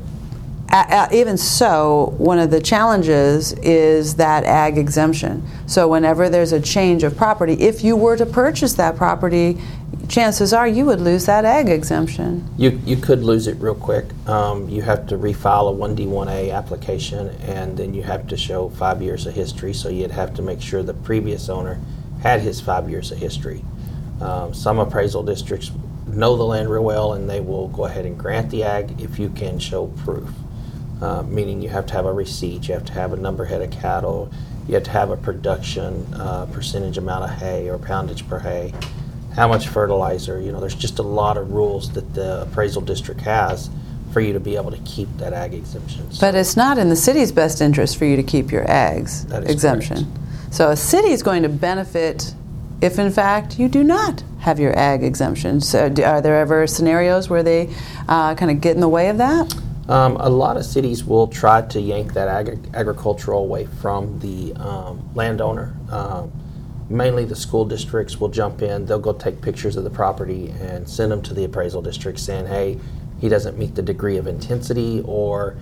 even 1.11 1.37
so, 1.37 2.13
one 2.17 2.37
of 2.37 2.51
the 2.51 2.61
challenges 2.61 3.53
is 3.53 4.15
that 4.15 4.43
ag 4.43 4.77
exemption. 4.77 5.43
So 5.65 5.87
whenever 5.87 6.29
there's 6.29 6.51
a 6.51 6.61
change 6.61 7.03
of 7.03 7.17
property, 7.17 7.53
if 7.53 7.83
you 7.83 7.95
were 7.95 8.15
to 8.17 8.25
purchase 8.25 8.73
that 8.75 8.95
property, 8.95 9.57
chances 10.07 10.53
are 10.53 10.67
you 10.67 10.85
would 10.85 11.01
lose 11.01 11.25
that 11.25 11.45
ag 11.45 11.69
exemption. 11.69 12.47
You, 12.57 12.79
you 12.85 12.97
could 12.97 13.23
lose 13.23 13.47
it 13.47 13.57
real 13.59 13.75
quick. 13.75 14.05
Um, 14.27 14.69
you 14.69 14.81
have 14.83 15.07
to 15.07 15.17
refile 15.17 15.73
a 15.73 15.75
1D1A 15.75 16.53
application 16.53 17.29
and 17.41 17.77
then 17.77 17.93
you 17.93 18.03
have 18.03 18.27
to 18.27 18.37
show 18.37 18.69
five 18.69 19.01
years 19.01 19.25
of 19.25 19.33
history. 19.33 19.73
So 19.73 19.89
you'd 19.89 20.11
have 20.11 20.33
to 20.35 20.41
make 20.41 20.61
sure 20.61 20.83
the 20.83 20.93
previous 20.93 21.49
owner 21.49 21.79
had 22.21 22.41
his 22.41 22.61
five 22.61 22.89
years 22.89 23.11
of 23.11 23.17
history. 23.17 23.63
Um, 24.21 24.53
some 24.53 24.79
appraisal 24.79 25.23
districts 25.23 25.71
know 26.07 26.35
the 26.35 26.43
land 26.43 26.69
real 26.69 26.83
well 26.83 27.13
and 27.13 27.29
they 27.29 27.39
will 27.39 27.69
go 27.69 27.85
ahead 27.85 28.05
and 28.05 28.17
grant 28.17 28.49
the 28.49 28.63
ag 28.63 28.99
if 29.01 29.17
you 29.17 29.29
can 29.29 29.57
show 29.57 29.87
proof. 29.87 30.29
Uh, 31.01 31.23
meaning 31.23 31.61
you 31.61 31.69
have 31.69 31.85
to 31.85 31.93
have 31.93 32.05
a 32.05 32.11
receipt, 32.11 32.67
you 32.67 32.73
have 32.73 32.83
to 32.85 32.93
have 32.93 33.13
a 33.13 33.17
number 33.17 33.45
head 33.45 33.61
of 33.61 33.71
cattle, 33.71 34.31
you 34.67 34.73
have 34.73 34.83
to 34.83 34.91
have 34.91 35.09
a 35.11 35.17
production 35.17 36.05
uh, 36.13 36.45
percentage 36.47 36.97
amount 36.97 37.23
of 37.23 37.29
hay 37.29 37.69
or 37.69 37.77
poundage 37.77 38.27
per 38.27 38.39
hay, 38.39 38.73
how 39.33 39.47
much 39.47 39.69
fertilizer. 39.69 40.41
You 40.41 40.51
know, 40.51 40.59
there's 40.59 40.75
just 40.75 40.99
a 40.99 41.03
lot 41.03 41.37
of 41.37 41.51
rules 41.51 41.91
that 41.93 42.13
the 42.13 42.41
appraisal 42.41 42.81
district 42.81 43.21
has 43.21 43.69
for 44.11 44.21
you 44.21 44.33
to 44.33 44.39
be 44.39 44.55
able 44.55 44.71
to 44.71 44.77
keep 44.79 45.07
that 45.17 45.33
ag 45.33 45.53
exemption. 45.53 46.11
So 46.11 46.19
But 46.19 46.35
it's 46.35 46.57
not 46.57 46.77
in 46.77 46.89
the 46.89 46.95
city's 46.95 47.31
best 47.31 47.61
interest 47.61 47.97
for 47.97 48.05
you 48.05 48.15
to 48.15 48.23
keep 48.23 48.51
your 48.51 48.65
ags 48.65 49.31
exemption. 49.49 50.11
So 50.51 50.69
a 50.71 50.75
city 50.75 51.09
is 51.09 51.23
going 51.23 51.43
to 51.43 51.49
benefit 51.49 52.33
if, 52.81 52.97
in 52.97 53.11
fact, 53.11 53.59
you 53.59 53.67
do 53.67 53.83
not 53.83 54.23
have 54.39 54.59
your 54.59 54.77
ag 54.77 55.03
exemption. 55.03 55.61
So 55.61 55.89
do, 55.89 56.03
are 56.03 56.21
there 56.21 56.39
ever 56.39 56.65
scenarios 56.65 57.29
where 57.29 57.43
they 57.43 57.69
uh, 58.07 58.35
kind 58.35 58.51
of 58.51 58.61
get 58.61 58.75
in 58.75 58.81
the 58.81 58.89
way 58.89 59.09
of 59.09 59.17
that? 59.17 59.53
Um, 59.89 60.17
a 60.17 60.29
lot 60.29 60.55
of 60.55 60.65
cities 60.65 61.03
will 61.03 61.25
try 61.25 61.63
to 61.63 61.81
yank 61.81 62.13
that 62.13 62.27
agri- 62.27 62.59
agricultural 62.75 63.41
away 63.41 63.65
from 63.65 64.19
the 64.19 64.53
um, 64.53 65.09
landowner. 65.15 65.75
Um, 65.89 66.31
mainly 66.91 67.25
the 67.25 67.35
school 67.35 67.65
districts 67.65 68.19
will 68.19 68.29
jump 68.29 68.61
in. 68.61 68.85
They'll 68.85 68.99
go 68.99 69.13
take 69.13 69.41
pictures 69.41 69.77
of 69.77 69.83
the 69.83 69.89
property 69.89 70.49
and 70.61 70.87
send 70.87 71.11
them 71.11 71.23
to 71.23 71.33
the 71.33 71.43
appraisal 71.43 71.81
district 71.81 72.19
saying, 72.19 72.45
hey, 72.45 72.79
he 73.19 73.29
doesn't 73.29 73.57
meet 73.57 73.73
the 73.73 73.81
degree 73.81 74.17
of 74.17 74.27
intensity 74.27 75.01
or, 75.05 75.57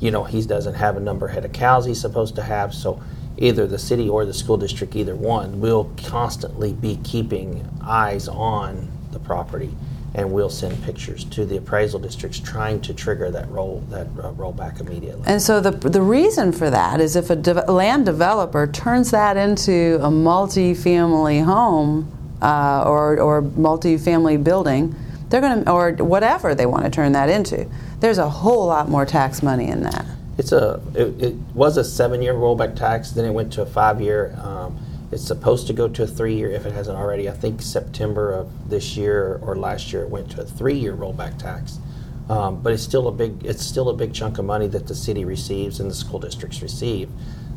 you 0.00 0.10
know, 0.10 0.24
he 0.24 0.40
doesn't 0.40 0.74
have 0.74 0.96
a 0.96 1.00
number 1.00 1.28
head 1.28 1.44
of 1.44 1.52
cows 1.52 1.84
he's 1.84 2.00
supposed 2.00 2.34
to 2.36 2.42
have. 2.42 2.72
So 2.72 3.02
either 3.36 3.66
the 3.66 3.78
city 3.78 4.08
or 4.08 4.24
the 4.24 4.32
school 4.32 4.56
district, 4.56 4.96
either 4.96 5.14
one, 5.14 5.60
will 5.60 5.92
constantly 5.98 6.72
be 6.72 6.98
keeping 7.04 7.68
eyes 7.82 8.26
on 8.26 8.90
the 9.12 9.18
property 9.18 9.74
and 10.16 10.32
we'll 10.32 10.50
send 10.50 10.82
pictures 10.82 11.24
to 11.24 11.44
the 11.44 11.58
appraisal 11.58 12.00
districts 12.00 12.40
trying 12.40 12.80
to 12.80 12.94
trigger 12.94 13.30
that 13.30 13.48
roll 13.50 13.80
that 13.90 14.06
uh, 14.18 14.32
rollback 14.32 14.80
immediately. 14.80 15.22
And 15.26 15.40
so 15.40 15.60
the, 15.60 15.70
the 15.70 16.00
reason 16.00 16.52
for 16.52 16.70
that 16.70 17.00
is 17.00 17.16
if 17.16 17.28
a 17.28 17.36
de- 17.36 17.70
land 17.70 18.06
developer 18.06 18.66
turns 18.66 19.10
that 19.10 19.36
into 19.36 19.98
a 20.02 20.10
multi-family 20.10 21.40
home 21.40 22.10
uh, 22.40 22.82
or, 22.86 23.20
or 23.20 23.42
multi-family 23.42 24.38
building, 24.38 24.94
they're 25.28 25.42
going 25.42 25.64
to, 25.64 25.70
or 25.70 25.92
whatever 25.92 26.54
they 26.54 26.66
want 26.66 26.84
to 26.84 26.90
turn 26.90 27.12
that 27.12 27.28
into, 27.28 27.68
there's 28.00 28.18
a 28.18 28.28
whole 28.28 28.66
lot 28.66 28.88
more 28.88 29.04
tax 29.04 29.42
money 29.42 29.68
in 29.68 29.82
that. 29.82 30.06
It's 30.38 30.52
a 30.52 30.80
it, 30.94 31.22
it 31.22 31.34
was 31.54 31.76
a 31.76 31.84
seven 31.84 32.22
year 32.22 32.34
rollback 32.34 32.74
tax, 32.74 33.10
then 33.10 33.26
it 33.26 33.32
went 33.32 33.52
to 33.54 33.62
a 33.62 33.66
five 33.66 34.00
year. 34.00 34.34
Um, 34.42 34.78
it's 35.12 35.24
supposed 35.24 35.66
to 35.68 35.72
go 35.72 35.88
to 35.88 36.02
a 36.02 36.06
three 36.06 36.34
year 36.34 36.50
if 36.50 36.66
it 36.66 36.72
hasn't 36.72 36.98
already. 36.98 37.28
I 37.28 37.32
think 37.32 37.62
September 37.62 38.32
of 38.32 38.68
this 38.68 38.96
year 38.96 39.38
or 39.42 39.56
last 39.56 39.92
year 39.92 40.02
it 40.02 40.10
went 40.10 40.30
to 40.32 40.42
a 40.42 40.44
three 40.44 40.78
year 40.78 40.94
rollback 40.94 41.38
tax. 41.38 41.78
Um, 42.28 42.60
but 42.60 42.72
it's 42.72 42.82
still 42.82 43.06
a 43.06 43.12
big 43.12 43.44
it's 43.44 43.64
still 43.64 43.88
a 43.88 43.94
big 43.94 44.12
chunk 44.12 44.38
of 44.38 44.44
money 44.44 44.66
that 44.68 44.88
the 44.88 44.94
city 44.96 45.24
receives 45.24 45.78
and 45.78 45.88
the 45.88 45.94
school 45.94 46.18
districts 46.18 46.60
receive. 46.60 47.08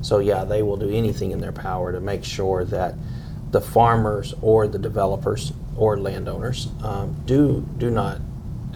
So 0.01 0.19
yeah, 0.19 0.43
they 0.43 0.61
will 0.61 0.77
do 0.77 0.89
anything 0.89 1.31
in 1.31 1.39
their 1.39 1.51
power 1.51 1.91
to 1.91 1.99
make 1.99 2.23
sure 2.23 2.63
that 2.65 2.93
the 3.51 3.61
farmers 3.61 4.35
or 4.41 4.67
the 4.67 4.77
developers 4.77 5.53
or 5.75 5.97
landowners 5.97 6.67
um, 6.83 7.15
do 7.25 7.67
do 7.77 7.89
not 7.89 8.19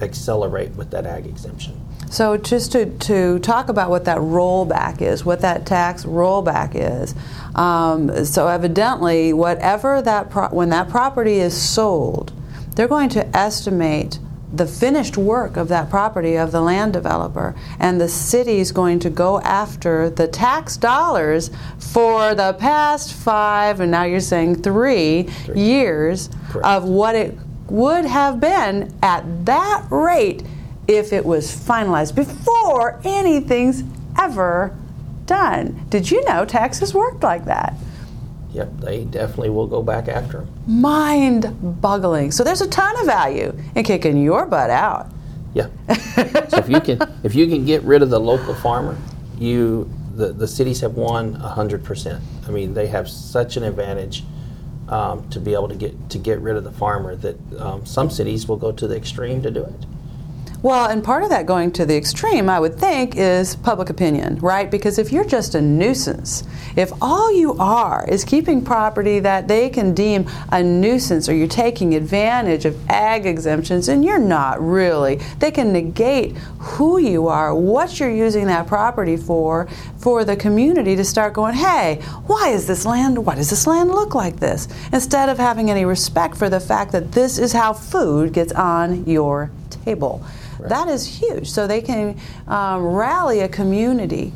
accelerate 0.01 0.71
with 0.71 0.89
that 0.91 1.05
ag 1.05 1.27
exemption. 1.27 1.79
So 2.13 2.37
just 2.37 2.73
to, 2.73 2.85
to 2.85 3.39
talk 3.39 3.69
about 3.69 3.89
what 3.89 4.05
that 4.05 4.19
rollback 4.19 5.01
is, 5.01 5.25
what 5.25 5.41
that 5.41 5.65
tax 5.65 6.05
rollback 6.05 6.73
is. 6.75 7.15
Um, 7.55 8.23
so 8.23 8.47
evidently, 8.47 9.33
whatever 9.33 9.99
that 9.99 10.29
pro- 10.29 10.49
when 10.49 10.69
that 10.69 10.89
property 10.89 11.39
is 11.39 11.59
sold, 11.59 12.31
they're 12.75 12.87
going 12.87 13.09
to 13.09 13.35
estimate 13.35 14.19
the 14.53 14.67
finished 14.67 15.17
work 15.17 15.57
of 15.57 15.69
that 15.69 15.89
property 15.89 16.35
of 16.35 16.51
the 16.51 16.61
land 16.61 16.93
developer, 16.93 17.55
and 17.79 17.99
the 17.99 18.07
city 18.07 18.59
is 18.59 18.71
going 18.71 18.99
to 18.99 19.09
go 19.09 19.41
after 19.41 20.11
the 20.11 20.27
tax 20.27 20.77
dollars 20.77 21.49
for 21.79 22.35
the 22.35 22.53
past 22.59 23.11
five, 23.11 23.79
and 23.79 23.89
now 23.89 24.03
you're 24.03 24.19
saying 24.19 24.61
three, 24.61 25.27
years 25.55 26.29
Correct. 26.49 26.67
of 26.67 26.83
what 26.83 27.15
it 27.15 27.35
would 27.69 28.05
have 28.05 28.39
been 28.39 28.93
at 29.01 29.47
that 29.47 29.87
rate 29.89 30.43
if 30.87 31.13
it 31.13 31.25
was 31.25 31.51
finalized 31.51 32.15
before 32.15 32.99
anything's 33.03 33.83
ever 34.19 34.77
done. 35.25 35.85
Did 35.89 36.11
you 36.11 36.23
know 36.25 36.45
taxes 36.45 36.93
worked 36.93 37.23
like 37.23 37.45
that? 37.45 37.73
Yep, 38.53 38.71
they 38.79 39.05
definitely 39.05 39.49
will 39.49 39.67
go 39.67 39.81
back 39.81 40.07
after 40.07 40.39
them. 40.39 40.49
Mind 40.67 41.81
boggling. 41.81 42.31
So 42.31 42.43
there's 42.43 42.61
a 42.61 42.67
ton 42.67 42.99
of 42.99 43.05
value 43.05 43.57
in 43.75 43.83
kicking 43.83 44.21
your 44.21 44.45
butt 44.45 44.69
out. 44.69 45.09
Yeah. 45.53 45.67
so 46.49 46.57
if 46.57 46.69
you 46.69 46.79
can 46.79 46.99
if 47.23 47.35
you 47.35 47.47
can 47.47 47.65
get 47.65 47.81
rid 47.83 48.01
of 48.01 48.09
the 48.09 48.19
local 48.19 48.53
farmer, 48.53 48.97
you 49.39 49.89
the, 50.15 50.31
the 50.33 50.47
cities 50.47 50.81
have 50.81 50.93
won 50.93 51.33
hundred 51.33 51.83
percent. 51.83 52.23
I 52.47 52.51
mean, 52.51 52.73
they 52.73 52.87
have 52.87 53.09
such 53.09 53.57
an 53.57 53.63
advantage 53.63 54.23
um, 54.89 55.27
to 55.29 55.39
be 55.39 55.53
able 55.53 55.69
to 55.69 55.75
get 55.75 56.09
to 56.11 56.19
get 56.19 56.39
rid 56.39 56.55
of 56.55 56.63
the 56.63 56.71
farmer 56.71 57.15
that 57.15 57.37
um, 57.59 57.85
some 57.85 58.09
cities 58.09 58.47
will 58.47 58.57
go 58.57 58.71
to 58.71 58.87
the 58.87 58.95
extreme 58.95 59.41
to 59.41 59.51
do 59.51 59.63
it. 59.63 59.85
Well, 60.63 60.89
and 60.89 61.03
part 61.03 61.23
of 61.23 61.29
that 61.29 61.45
going 61.45 61.73
to 61.73 61.85
the 61.85 61.97
extreme, 61.97 62.49
I 62.49 62.57
would 62.57 62.75
think, 62.75 63.17
is 63.17 63.57
public 63.57 63.89
opinion, 63.89 64.37
right? 64.37 64.71
Because 64.71 64.97
if 64.97 65.11
you're 65.11 65.25
just 65.25 65.55
a 65.55 65.61
nuisance, 65.61 66.45
if 66.77 66.89
all 67.01 67.29
you 67.33 67.57
are 67.57 68.07
is 68.07 68.23
keeping 68.23 68.63
property 68.63 69.19
that 69.19 69.49
they 69.49 69.69
can 69.69 69.93
deem 69.93 70.25
a 70.53 70.63
nuisance 70.63 71.27
or 71.27 71.33
you're 71.33 71.49
taking 71.49 71.95
advantage 71.95 72.63
of 72.63 72.79
ag 72.89 73.25
exemptions, 73.25 73.89
and 73.89 74.05
you're 74.05 74.17
not 74.17 74.65
really, 74.65 75.19
they 75.39 75.51
can 75.51 75.73
negate 75.73 76.37
who 76.59 76.97
you 76.97 77.27
are, 77.27 77.53
what 77.53 77.99
you're 77.99 78.09
using 78.09 78.47
that 78.47 78.65
property 78.65 79.17
for, 79.17 79.67
for 79.97 80.23
the 80.23 80.37
community 80.37 80.95
to 80.95 81.03
start 81.03 81.33
going, 81.33 81.55
hey, 81.55 81.95
why 82.27 82.47
is 82.47 82.67
this 82.67 82.85
land, 82.85 83.25
why 83.25 83.35
does 83.35 83.49
this 83.49 83.67
land 83.67 83.89
look 83.89 84.15
like 84.15 84.37
this? 84.37 84.69
Instead 84.93 85.27
of 85.27 85.37
having 85.37 85.69
any 85.69 85.83
respect 85.83 86.37
for 86.37 86.49
the 86.49 86.61
fact 86.61 86.93
that 86.93 87.11
this 87.11 87.37
is 87.37 87.51
how 87.51 87.73
food 87.73 88.31
gets 88.31 88.53
on 88.53 89.05
your 89.05 89.51
table. 89.69 90.25
That 90.69 90.87
is 90.87 91.05
huge. 91.05 91.49
So 91.49 91.67
they 91.67 91.81
can 91.81 92.19
um, 92.47 92.83
rally 92.85 93.41
a 93.41 93.49
community 93.49 94.33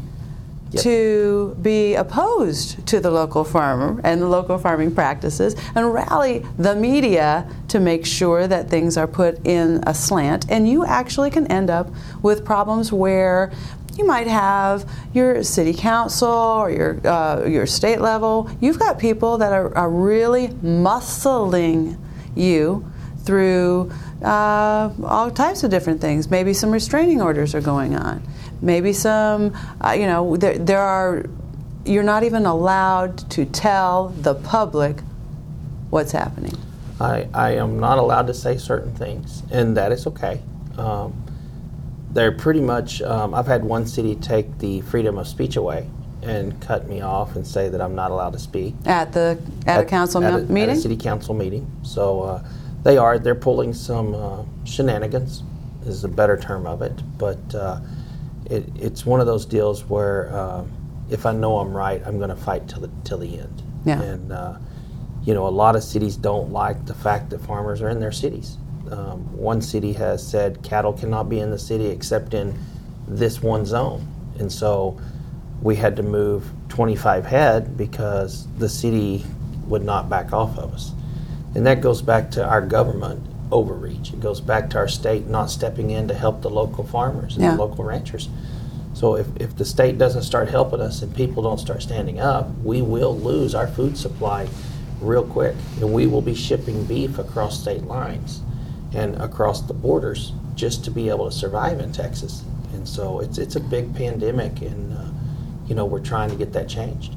Yep. 0.70 0.84
to 0.84 1.58
be 1.62 1.96
opposed 1.96 2.86
to 2.88 3.00
the 3.00 3.10
local 3.10 3.46
farmer 3.46 4.02
and 4.04 4.22
the 4.22 4.28
local 4.28 4.58
farming 4.58 4.94
practices 4.94 5.56
and 5.76 5.94
rally 5.94 6.46
the 6.58 6.76
media 6.76 7.50
to 7.70 7.80
make 7.80 8.06
sure 8.06 8.48
that 8.48 8.70
things 8.70 8.98
are 8.98 9.08
put 9.08 9.40
in 9.48 9.82
a 9.88 9.94
slant. 9.94 10.46
And 10.50 10.68
you 10.68 10.86
actually 10.86 11.30
can 11.30 11.48
end 11.48 11.70
up 11.70 11.90
with 12.22 12.44
problems 12.44 12.92
where 12.92 13.54
you 13.98 14.06
might 14.06 14.28
have 14.28 14.90
your 15.14 15.42
city 15.42 15.74
council 15.74 16.28
or 16.28 16.70
your 16.70 17.08
uh, 17.08 17.46
your 17.46 17.66
state 17.66 18.02
level. 18.02 18.50
You've 18.60 18.78
got 18.78 19.00
people 19.00 19.38
that 19.38 19.54
are, 19.54 19.74
are 19.76 19.90
really 19.90 20.50
muscling 20.50 21.98
you 22.36 22.86
through 23.24 23.92
uh, 24.24 24.92
all 25.04 25.32
types 25.32 25.64
of 25.64 25.72
different 25.72 26.02
things. 26.02 26.30
Maybe 26.30 26.54
some 26.54 26.72
restraining 26.72 27.22
orders 27.22 27.54
are 27.56 27.62
going 27.62 27.96
on. 27.96 28.24
Maybe 28.62 28.94
some, 28.94 29.56
uh, 29.82 29.92
you 29.92 30.08
know, 30.08 30.38
there, 30.38 30.58
there 30.58 30.82
are. 30.82 31.26
You're 31.86 32.04
not 32.04 32.24
even 32.24 32.46
allowed 32.46 33.30
to 33.32 33.46
tell 33.46 34.10
the 34.10 34.36
public 34.36 34.98
what's 35.90 36.12
happening. 36.12 36.54
I, 37.00 37.28
I 37.34 37.52
am 37.52 37.80
not 37.80 37.98
allowed 37.98 38.28
to 38.28 38.34
say 38.34 38.58
certain 38.58 38.94
things, 38.94 39.44
and 39.52 39.78
that 39.78 39.92
is 39.92 40.06
okay. 40.08 40.42
Um, 40.78 41.24
they're 42.12 42.32
pretty 42.32 42.62
much, 42.62 43.02
um, 43.04 43.34
I've 43.34 43.48
had 43.48 43.64
one 43.64 43.86
city 43.86 44.16
take 44.16 44.58
the 44.58 44.82
freedom 44.82 45.18
of 45.18 45.28
speech 45.28 45.56
away 45.56 45.88
and 46.24 46.60
cut 46.62 46.88
me 46.88 47.02
off 47.02 47.36
and 47.36 47.46
say 47.46 47.70
that 47.70 47.80
I'm 47.80 47.96
not 47.96 48.12
allowed 48.12 48.34
to 48.34 48.40
speak. 48.40 48.74
At 48.86 49.14
the 49.14 49.40
at, 49.68 49.82
a 49.82 49.86
council 49.86 50.24
at 50.24 50.34
a, 50.34 50.38
meeting. 50.40 50.72
At 50.72 50.78
a 50.78 50.82
city 50.82 50.98
council 50.98 51.36
meeting. 51.36 51.72
So 51.84 52.22
uh, 52.22 52.44
they 52.88 52.98
are, 52.98 53.20
they're 53.20 53.36
pulling 53.36 53.74
some 53.74 54.16
uh, 54.16 54.46
shenanigans, 54.64 55.44
is 55.86 56.06
a 56.06 56.08
better 56.08 56.38
term 56.38 56.66
of 56.66 56.82
it. 56.82 56.94
But 57.18 57.54
uh, 57.54 57.82
it, 58.46 58.64
it's 58.78 59.06
one 59.06 59.20
of 59.20 59.26
those 59.26 59.46
deals 59.46 59.84
where 59.84 60.34
uh, 60.34 60.64
if 61.10 61.26
I 61.26 61.34
know 61.34 61.58
I'm 61.60 61.76
right, 61.76 62.02
I'm 62.06 62.18
going 62.18 62.30
to 62.30 62.36
fight 62.38 62.70
till 62.70 62.80
the, 62.80 62.90
till 63.04 63.18
the 63.18 63.40
end. 63.40 63.62
Yeah. 63.84 64.02
And, 64.02 64.32
uh, 64.32 64.58
you 65.26 65.34
know, 65.34 65.48
a 65.48 65.50
lot 65.50 65.76
of 65.76 65.84
cities 65.84 66.16
don't 66.16 66.54
like 66.54 66.86
the 66.86 66.94
fact 66.94 67.30
that 67.32 67.42
farmers 67.42 67.82
are 67.82 67.90
in 67.90 68.00
their 68.00 68.14
cities. 68.14 68.58
Um, 68.90 69.36
one 69.36 69.62
city 69.62 69.92
has 69.92 70.26
said 70.26 70.64
cattle 70.64 70.94
cannot 70.94 71.28
be 71.28 71.42
in 71.42 71.52
the 71.52 71.60
city 71.60 71.88
except 71.88 72.34
in 72.34 72.58
this 73.06 73.42
one 73.42 73.66
zone. 73.66 74.08
And 74.40 74.50
so 74.50 74.98
we 75.62 75.76
had 75.76 75.98
to 75.98 76.04
move 76.04 76.50
25 76.70 77.26
head 77.26 77.76
because 77.76 78.48
the 78.60 78.70
city 78.70 79.26
would 79.66 79.84
not 79.84 80.10
back 80.10 80.32
off 80.32 80.58
of 80.58 80.74
us. 80.74 80.94
And 81.58 81.66
that 81.66 81.82
goes 81.82 82.04
back 82.04 82.30
to 82.32 82.48
our 82.48 82.62
government 82.62 83.24
overreach. 83.52 84.14
It 84.14 84.20
goes 84.20 84.40
back 84.40 84.70
to 84.70 84.78
our 84.78 84.88
state 84.88 85.26
not 85.26 85.50
stepping 85.50 85.90
in 85.90 86.08
to 86.08 86.14
help 86.14 86.44
the 86.44 86.52
local 86.52 86.84
farmers 86.84 87.34
and 87.34 87.44
Yeah. 87.44 87.56
the 87.56 87.58
local 87.60 87.84
ranchers. 87.84 88.30
So 88.94 89.16
if, 89.16 89.26
if 89.38 89.56
the 89.56 89.66
state 89.66 89.98
doesn't 89.98 90.22
start 90.22 90.50
helping 90.50 90.82
us 90.82 91.02
and 91.02 91.16
people 91.16 91.42
don't 91.42 91.60
start 91.60 91.82
standing 91.82 92.20
up, 92.20 92.48
we 92.64 92.84
will 92.84 93.18
lose 93.18 93.56
our 93.56 93.66
food 93.66 93.98
supply 93.98 94.48
real 95.02 95.24
quick. 95.24 95.56
And 95.82 95.92
we 95.92 96.06
will 96.06 96.22
be 96.22 96.36
shipping 96.36 96.86
beef 96.86 97.18
across 97.18 97.60
state 97.60 97.86
lines 97.86 98.42
and 98.94 99.16
across 99.16 99.62
the 99.62 99.74
borders 99.74 100.34
just 100.54 100.86
to 100.86 100.92
be 100.92 101.10
able 101.10 101.26
to 101.26 101.36
survive 101.36 101.80
in 101.80 101.92
Texas. 101.92 102.44
And 102.74 102.88
so 102.88 103.20
it's, 103.20 103.40
it's 103.40 103.56
a 103.56 103.60
big 103.60 103.96
pandemic 103.96 104.62
and, 104.62 104.94
uh, 104.94 105.06
you 105.66 105.74
know, 105.74 105.86
we're 105.86 106.02
trying 106.02 106.30
to 106.30 106.36
get 106.36 106.54
that 106.54 106.70
changed. 106.70 107.16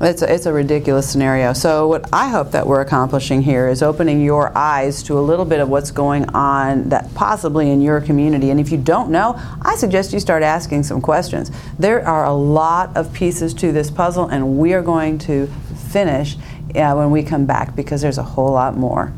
It's 0.00 0.22
a, 0.22 0.32
it's 0.32 0.46
a 0.46 0.52
ridiculous 0.52 1.10
scenario. 1.10 1.52
So, 1.52 1.88
what 1.88 2.08
I 2.12 2.28
hope 2.28 2.52
that 2.52 2.64
we're 2.68 2.80
accomplishing 2.80 3.42
here 3.42 3.68
is 3.68 3.82
opening 3.82 4.22
your 4.22 4.56
eyes 4.56 5.02
to 5.04 5.18
a 5.18 5.20
little 5.20 5.44
bit 5.44 5.58
of 5.58 5.68
what's 5.68 5.90
going 5.90 6.28
on 6.30 6.88
that 6.90 7.12
possibly 7.14 7.70
in 7.70 7.82
your 7.82 8.00
community. 8.00 8.50
And 8.50 8.60
if 8.60 8.70
you 8.70 8.78
don't 8.78 9.10
know, 9.10 9.34
I 9.60 9.74
suggest 9.74 10.12
you 10.12 10.20
start 10.20 10.44
asking 10.44 10.84
some 10.84 11.00
questions. 11.00 11.50
There 11.80 12.06
are 12.06 12.24
a 12.24 12.32
lot 12.32 12.96
of 12.96 13.12
pieces 13.12 13.52
to 13.54 13.72
this 13.72 13.90
puzzle, 13.90 14.28
and 14.28 14.56
we 14.56 14.72
are 14.72 14.82
going 14.82 15.18
to 15.20 15.48
finish 15.90 16.36
uh, 16.76 16.94
when 16.94 17.10
we 17.10 17.24
come 17.24 17.44
back 17.44 17.74
because 17.74 18.00
there's 18.00 18.18
a 18.18 18.22
whole 18.22 18.52
lot 18.52 18.76
more. 18.76 19.12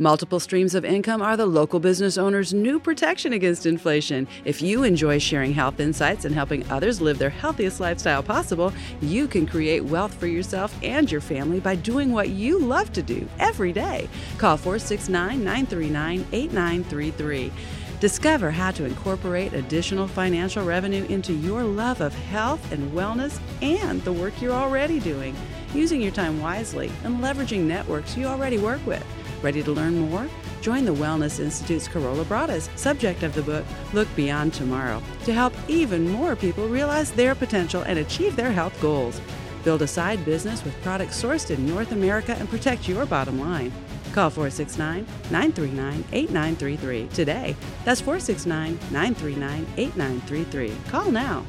Multiple 0.00 0.40
streams 0.40 0.74
of 0.74 0.82
income 0.82 1.20
are 1.20 1.36
the 1.36 1.44
local 1.44 1.78
business 1.78 2.16
owner's 2.16 2.54
new 2.54 2.80
protection 2.80 3.34
against 3.34 3.66
inflation. 3.66 4.26
If 4.46 4.62
you 4.62 4.82
enjoy 4.82 5.18
sharing 5.18 5.52
health 5.52 5.78
insights 5.78 6.24
and 6.24 6.34
helping 6.34 6.66
others 6.70 7.02
live 7.02 7.18
their 7.18 7.28
healthiest 7.28 7.80
lifestyle 7.80 8.22
possible, 8.22 8.72
you 9.02 9.28
can 9.28 9.46
create 9.46 9.84
wealth 9.84 10.14
for 10.14 10.26
yourself 10.26 10.74
and 10.82 11.12
your 11.12 11.20
family 11.20 11.60
by 11.60 11.74
doing 11.74 12.12
what 12.12 12.30
you 12.30 12.58
love 12.58 12.94
to 12.94 13.02
do 13.02 13.28
every 13.38 13.74
day. 13.74 14.08
Call 14.38 14.56
469 14.56 15.44
939 15.44 16.24
8933. 16.32 17.52
Discover 18.00 18.52
how 18.52 18.70
to 18.70 18.86
incorporate 18.86 19.52
additional 19.52 20.08
financial 20.08 20.64
revenue 20.64 21.04
into 21.10 21.34
your 21.34 21.62
love 21.62 22.00
of 22.00 22.14
health 22.14 22.72
and 22.72 22.90
wellness 22.92 23.38
and 23.60 24.02
the 24.04 24.12
work 24.14 24.40
you're 24.40 24.52
already 24.52 24.98
doing, 24.98 25.36
using 25.74 26.00
your 26.00 26.10
time 26.10 26.40
wisely 26.40 26.90
and 27.04 27.22
leveraging 27.22 27.64
networks 27.64 28.16
you 28.16 28.24
already 28.24 28.56
work 28.56 28.80
with. 28.86 29.04
Ready 29.42 29.62
to 29.62 29.72
learn 29.72 29.98
more? 29.98 30.28
Join 30.60 30.84
the 30.84 30.94
Wellness 30.94 31.40
Institute's 31.40 31.88
Corolla 31.88 32.24
Bradas, 32.24 32.68
subject 32.76 33.22
of 33.22 33.34
the 33.34 33.42
book 33.42 33.64
Look 33.94 34.08
Beyond 34.14 34.52
Tomorrow, 34.52 35.02
to 35.24 35.32
help 35.32 35.54
even 35.68 36.10
more 36.10 36.36
people 36.36 36.68
realize 36.68 37.10
their 37.10 37.34
potential 37.34 37.82
and 37.82 37.98
achieve 37.98 38.36
their 38.36 38.52
health 38.52 38.78
goals. 38.82 39.20
Build 39.64 39.82
a 39.82 39.86
side 39.86 40.24
business 40.24 40.62
with 40.64 40.80
products 40.82 41.22
sourced 41.22 41.50
in 41.50 41.66
North 41.66 41.92
America 41.92 42.36
and 42.38 42.48
protect 42.50 42.88
your 42.88 43.06
bottom 43.06 43.40
line. 43.40 43.72
Call 44.12 44.28
469 44.28 45.06
939 45.30 46.04
8933 46.12 47.08
today. 47.08 47.56
That's 47.84 48.00
469 48.00 48.78
939 48.90 49.66
8933. 49.76 50.72
Call 50.90 51.10
now. 51.10 51.46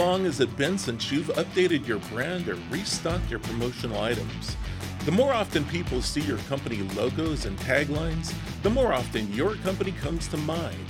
Long 0.00 0.24
has 0.24 0.40
it 0.40 0.56
been 0.56 0.78
since 0.78 1.12
you've 1.12 1.26
updated 1.26 1.86
your 1.86 1.98
brand 1.98 2.48
or 2.48 2.56
restocked 2.70 3.28
your 3.30 3.38
promotional 3.40 4.00
items? 4.00 4.56
The 5.04 5.12
more 5.12 5.34
often 5.34 5.62
people 5.66 6.00
see 6.00 6.22
your 6.22 6.38
company 6.48 6.78
logos 6.96 7.44
and 7.44 7.58
taglines, 7.58 8.32
the 8.62 8.70
more 8.70 8.94
often 8.94 9.30
your 9.34 9.56
company 9.56 9.92
comes 9.92 10.26
to 10.28 10.38
mind. 10.38 10.86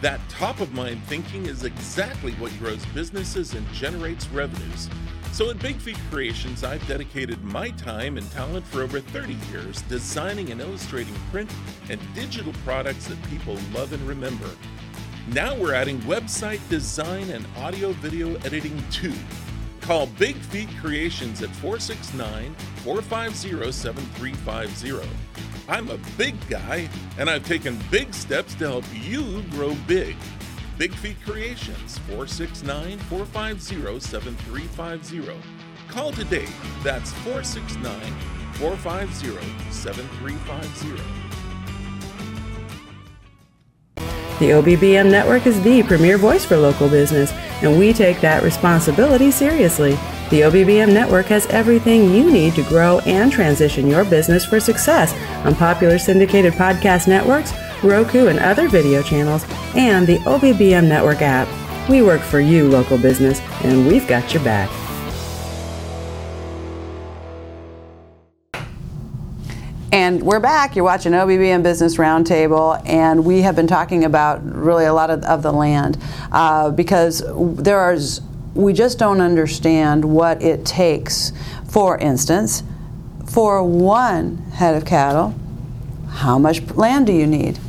That 0.00 0.18
top 0.30 0.62
of 0.62 0.72
mind 0.72 1.02
thinking 1.04 1.44
is 1.44 1.64
exactly 1.64 2.32
what 2.32 2.58
grows 2.58 2.82
businesses 2.94 3.52
and 3.52 3.70
generates 3.74 4.30
revenues. 4.30 4.88
So 5.32 5.50
at 5.50 5.58
Big 5.58 5.76
Feet 5.76 5.98
Creations, 6.10 6.64
I've 6.64 6.86
dedicated 6.88 7.44
my 7.44 7.68
time 7.68 8.16
and 8.16 8.30
talent 8.30 8.66
for 8.66 8.80
over 8.80 8.98
30 8.98 9.36
years 9.52 9.82
designing 9.82 10.52
and 10.52 10.62
illustrating 10.62 11.14
print 11.30 11.52
and 11.90 12.00
digital 12.14 12.54
products 12.64 13.08
that 13.08 13.22
people 13.24 13.58
love 13.74 13.92
and 13.92 14.00
remember. 14.08 14.48
Now 15.32 15.56
we're 15.56 15.72
adding 15.72 16.00
website 16.00 16.60
design 16.68 17.30
and 17.30 17.46
audio 17.56 17.92
video 17.92 18.34
editing 18.44 18.76
too. 18.90 19.14
Call 19.80 20.06
Big 20.06 20.36
Feet 20.36 20.68
Creations 20.80 21.40
at 21.40 21.48
469 21.48 22.54
450 22.84 23.72
7350. 23.72 25.08
I'm 25.66 25.88
a 25.88 25.96
big 26.18 26.34
guy, 26.50 26.90
and 27.16 27.30
I've 27.30 27.46
taken 27.46 27.78
big 27.90 28.12
steps 28.12 28.54
to 28.56 28.68
help 28.68 28.84
you 28.92 29.42
grow 29.52 29.74
big. 29.86 30.14
Big 30.76 30.92
Feet 30.92 31.16
Creations 31.24 31.96
469 32.00 32.98
450 32.98 34.00
7350. 34.00 35.40
Call 35.88 36.12
today. 36.12 36.48
That's 36.82 37.12
469 37.24 37.98
450 38.58 39.72
7350. 39.72 41.43
The 44.44 44.50
OBBM 44.50 45.10
network 45.10 45.46
is 45.46 45.62
the 45.62 45.82
premier 45.82 46.18
voice 46.18 46.44
for 46.44 46.58
local 46.58 46.86
business, 46.86 47.32
and 47.62 47.78
we 47.78 47.94
take 47.94 48.20
that 48.20 48.42
responsibility 48.42 49.30
seriously. 49.30 49.92
The 50.28 50.42
OBBM 50.42 50.92
network 50.92 51.24
has 51.28 51.46
everything 51.46 52.12
you 52.12 52.30
need 52.30 52.54
to 52.56 52.62
grow 52.64 52.98
and 53.06 53.32
transition 53.32 53.88
your 53.88 54.04
business 54.04 54.44
for 54.44 54.60
success 54.60 55.14
on 55.46 55.54
popular 55.54 55.98
syndicated 55.98 56.52
podcast 56.52 57.08
networks, 57.08 57.54
Roku 57.82 58.26
and 58.26 58.38
other 58.38 58.68
video 58.68 59.02
channels, 59.02 59.46
and 59.76 60.06
the 60.06 60.18
OBBM 60.18 60.86
network 60.86 61.22
app. 61.22 61.48
We 61.88 62.02
work 62.02 62.20
for 62.20 62.40
you, 62.40 62.68
local 62.68 62.98
business, 62.98 63.40
and 63.62 63.88
we've 63.88 64.06
got 64.06 64.34
your 64.34 64.44
back. 64.44 64.68
And 69.94 70.24
we're 70.24 70.40
back. 70.40 70.74
You're 70.74 70.84
watching 70.84 71.12
OBBM 71.12 71.62
Business 71.62 71.98
Roundtable, 71.98 72.82
and 72.84 73.24
we 73.24 73.42
have 73.42 73.54
been 73.54 73.68
talking 73.68 74.02
about 74.02 74.44
really 74.44 74.86
a 74.86 74.92
lot 74.92 75.08
of, 75.08 75.22
of 75.22 75.44
the 75.44 75.52
land 75.52 75.98
uh, 76.32 76.72
because 76.72 77.22
there 77.62 77.78
are 77.78 77.96
we 78.54 78.72
just 78.72 78.98
don't 78.98 79.20
understand 79.20 80.04
what 80.04 80.42
it 80.42 80.66
takes. 80.66 81.30
For 81.68 81.96
instance, 81.96 82.64
for 83.24 83.62
one 83.62 84.38
head 84.38 84.74
of 84.74 84.84
cattle, 84.84 85.32
how 86.08 86.40
much 86.40 86.60
land 86.72 87.06
do 87.06 87.12
you 87.12 87.28
need? 87.28 87.60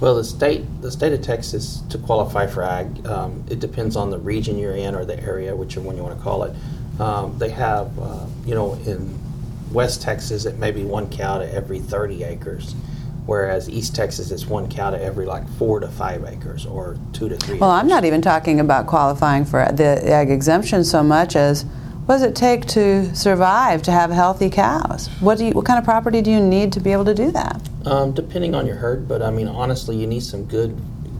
Well, 0.00 0.14
the 0.14 0.24
state, 0.24 0.64
the 0.80 0.90
state 0.90 1.12
of 1.12 1.20
Texas, 1.20 1.82
to 1.90 1.98
qualify 1.98 2.46
for 2.46 2.62
ag, 2.62 3.06
um, 3.06 3.44
it 3.50 3.60
depends 3.60 3.94
on 3.94 4.08
the 4.08 4.18
region 4.18 4.56
you're 4.56 4.74
in 4.74 4.94
or 4.94 5.04
the 5.04 5.22
area, 5.22 5.54
whichever 5.54 5.84
one 5.84 5.98
you 5.98 6.02
want 6.02 6.16
to 6.16 6.24
call 6.24 6.44
it. 6.44 6.56
Um, 6.98 7.36
they 7.38 7.50
have, 7.50 7.98
uh, 7.98 8.24
you 8.46 8.54
know, 8.54 8.72
in 8.86 9.21
West 9.72 10.02
Texas, 10.02 10.44
it 10.44 10.58
may 10.58 10.70
be 10.70 10.84
one 10.84 11.08
cow 11.10 11.38
to 11.38 11.54
every 11.54 11.78
30 11.78 12.24
acres, 12.24 12.74
whereas 13.26 13.68
East 13.68 13.94
Texas, 13.94 14.30
it's 14.30 14.46
one 14.46 14.68
cow 14.68 14.90
to 14.90 15.02
every 15.02 15.26
like 15.26 15.48
four 15.50 15.80
to 15.80 15.88
five 15.88 16.24
acres 16.24 16.66
or 16.66 16.98
two 17.12 17.28
to 17.28 17.36
three. 17.36 17.58
Well, 17.58 17.70
I'm 17.70 17.88
not 17.88 18.04
even 18.04 18.20
talking 18.20 18.60
about 18.60 18.86
qualifying 18.86 19.44
for 19.44 19.66
the 19.72 20.10
ag 20.10 20.30
exemption 20.30 20.84
so 20.84 21.02
much 21.02 21.36
as 21.36 21.64
what 22.06 22.16
does 22.16 22.22
it 22.22 22.34
take 22.34 22.66
to 22.66 23.14
survive 23.14 23.82
to 23.84 23.92
have 23.92 24.10
healthy 24.10 24.50
cows? 24.50 25.08
What 25.20 25.38
do 25.38 25.46
you, 25.46 25.52
what 25.52 25.64
kind 25.64 25.78
of 25.78 25.84
property 25.84 26.20
do 26.20 26.32
you 26.32 26.40
need 26.40 26.72
to 26.72 26.80
be 26.80 26.90
able 26.90 27.04
to 27.04 27.14
do 27.14 27.30
that? 27.30 27.62
Um, 27.84 28.12
depending 28.12 28.54
on 28.56 28.66
your 28.66 28.76
herd, 28.76 29.06
but 29.06 29.22
I 29.22 29.30
mean 29.30 29.46
honestly, 29.46 29.96
you 29.96 30.06
need 30.08 30.22
some 30.22 30.44
good, 30.44 30.76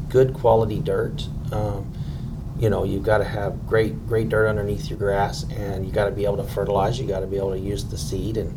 good 0.09 0.35
quality 0.35 0.81
dirt. 0.81 1.29
Um, 1.53 1.92
you 2.63 2.71
know, 2.71 2.85
you've 2.85 3.03
got 3.03 3.19
to 3.19 3.25
have 3.25 3.67
great, 3.67 4.07
great 4.07 4.29
dirt 4.29 4.47
underneath 4.47 4.89
your 4.89 4.97
grass, 4.97 5.43
and 5.51 5.85
you 5.85 5.91
got 5.91 6.05
to 6.05 6.13
be 6.13 6.25
able 6.25 6.37
to 6.37 6.45
fertilize. 6.45 6.97
You 6.97 7.09
got 7.09 7.19
to 7.19 7.27
be 7.27 7.37
able 7.37 7.51
to 7.51 7.59
use 7.59 7.85
the 7.85 7.99
seed, 7.99 8.37
and 8.37 8.57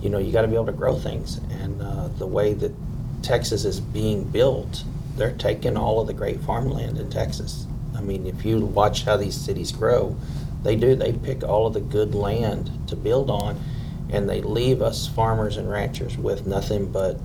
you 0.00 0.08
know, 0.08 0.16
you 0.16 0.32
got 0.32 0.40
to 0.40 0.48
be 0.48 0.54
able 0.54 0.66
to 0.66 0.72
grow 0.72 0.98
things. 0.98 1.36
And 1.60 1.82
uh, 1.82 2.08
the 2.16 2.26
way 2.26 2.54
that 2.54 2.72
Texas 3.20 3.66
is 3.66 3.78
being 3.78 4.24
built, 4.24 4.84
they're 5.16 5.36
taking 5.36 5.76
all 5.76 6.00
of 6.00 6.06
the 6.06 6.14
great 6.14 6.40
farmland 6.40 6.96
in 6.96 7.10
Texas. 7.10 7.66
I 7.94 8.00
mean, 8.00 8.26
if 8.26 8.42
you 8.42 8.58
watch 8.64 9.04
how 9.04 9.18
these 9.18 9.38
cities 9.38 9.70
grow, 9.70 10.16
they 10.62 10.74
do. 10.74 10.94
They 10.94 11.12
pick 11.12 11.44
all 11.44 11.66
of 11.66 11.74
the 11.74 11.80
good 11.80 12.14
land 12.14 12.70
to 12.88 12.96
build 12.96 13.28
on, 13.28 13.60
and 14.08 14.30
they 14.30 14.40
leave 14.40 14.80
us 14.80 15.08
farmers 15.08 15.58
and 15.58 15.70
ranchers 15.70 16.16
with 16.16 16.46
nothing 16.46 16.90
but 16.90 17.16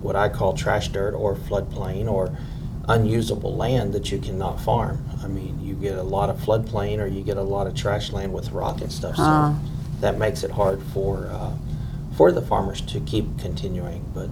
what 0.00 0.16
I 0.16 0.30
call 0.30 0.54
trash 0.54 0.88
dirt 0.88 1.12
or 1.12 1.36
floodplain 1.36 2.10
or 2.10 2.34
unusable 2.88 3.54
land 3.54 3.92
that 3.92 4.10
you 4.10 4.18
cannot 4.18 4.60
farm. 4.60 5.04
I 5.22 5.28
mean, 5.28 5.60
you 5.62 5.74
get 5.74 5.98
a 5.98 6.02
lot 6.02 6.30
of 6.30 6.38
floodplain 6.38 6.98
or 7.00 7.06
you 7.06 7.22
get 7.22 7.36
a 7.36 7.42
lot 7.42 7.66
of 7.66 7.74
trash 7.74 8.12
land 8.12 8.32
with 8.32 8.50
rock 8.52 8.80
and 8.80 8.92
stuff. 8.92 9.16
Ah. 9.18 9.58
So 9.60 10.00
that 10.00 10.18
makes 10.18 10.42
it 10.42 10.50
hard 10.50 10.82
for 10.94 11.28
uh, 11.30 11.52
for 12.16 12.32
the 12.32 12.42
farmers 12.42 12.80
to 12.82 13.00
keep 13.00 13.38
continuing. 13.38 14.04
But 14.14 14.30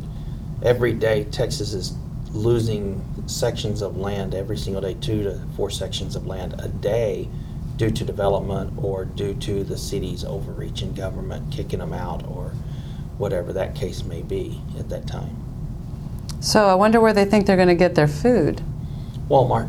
every 0.62 0.92
day, 0.92 1.24
Texas 1.24 1.72
is 1.72 1.94
losing 2.32 3.04
sections 3.26 3.82
of 3.82 3.96
land 3.96 4.34
every 4.34 4.56
single 4.56 4.82
day, 4.82 4.94
two 4.94 5.22
to 5.22 5.40
four 5.56 5.70
sections 5.70 6.16
of 6.16 6.26
land 6.26 6.54
a 6.58 6.68
day, 6.68 7.28
due 7.76 7.90
to 7.90 8.04
development 8.04 8.72
or 8.82 9.04
due 9.04 9.34
to 9.34 9.64
the 9.64 9.76
city's 9.76 10.24
overreach 10.24 10.82
in 10.82 10.94
government 10.94 11.52
kicking 11.52 11.78
them 11.78 11.92
out 11.92 12.26
or 12.26 12.52
whatever 13.18 13.52
that 13.52 13.74
case 13.74 14.02
may 14.04 14.22
be 14.22 14.60
at 14.78 14.88
that 14.88 15.06
time. 15.06 15.45
So 16.40 16.66
I 16.66 16.74
wonder 16.74 17.00
where 17.00 17.12
they 17.12 17.24
think 17.24 17.46
they're 17.46 17.56
going 17.56 17.68
to 17.68 17.74
get 17.74 17.94
their 17.94 18.08
food. 18.08 18.62
Walmart 19.28 19.68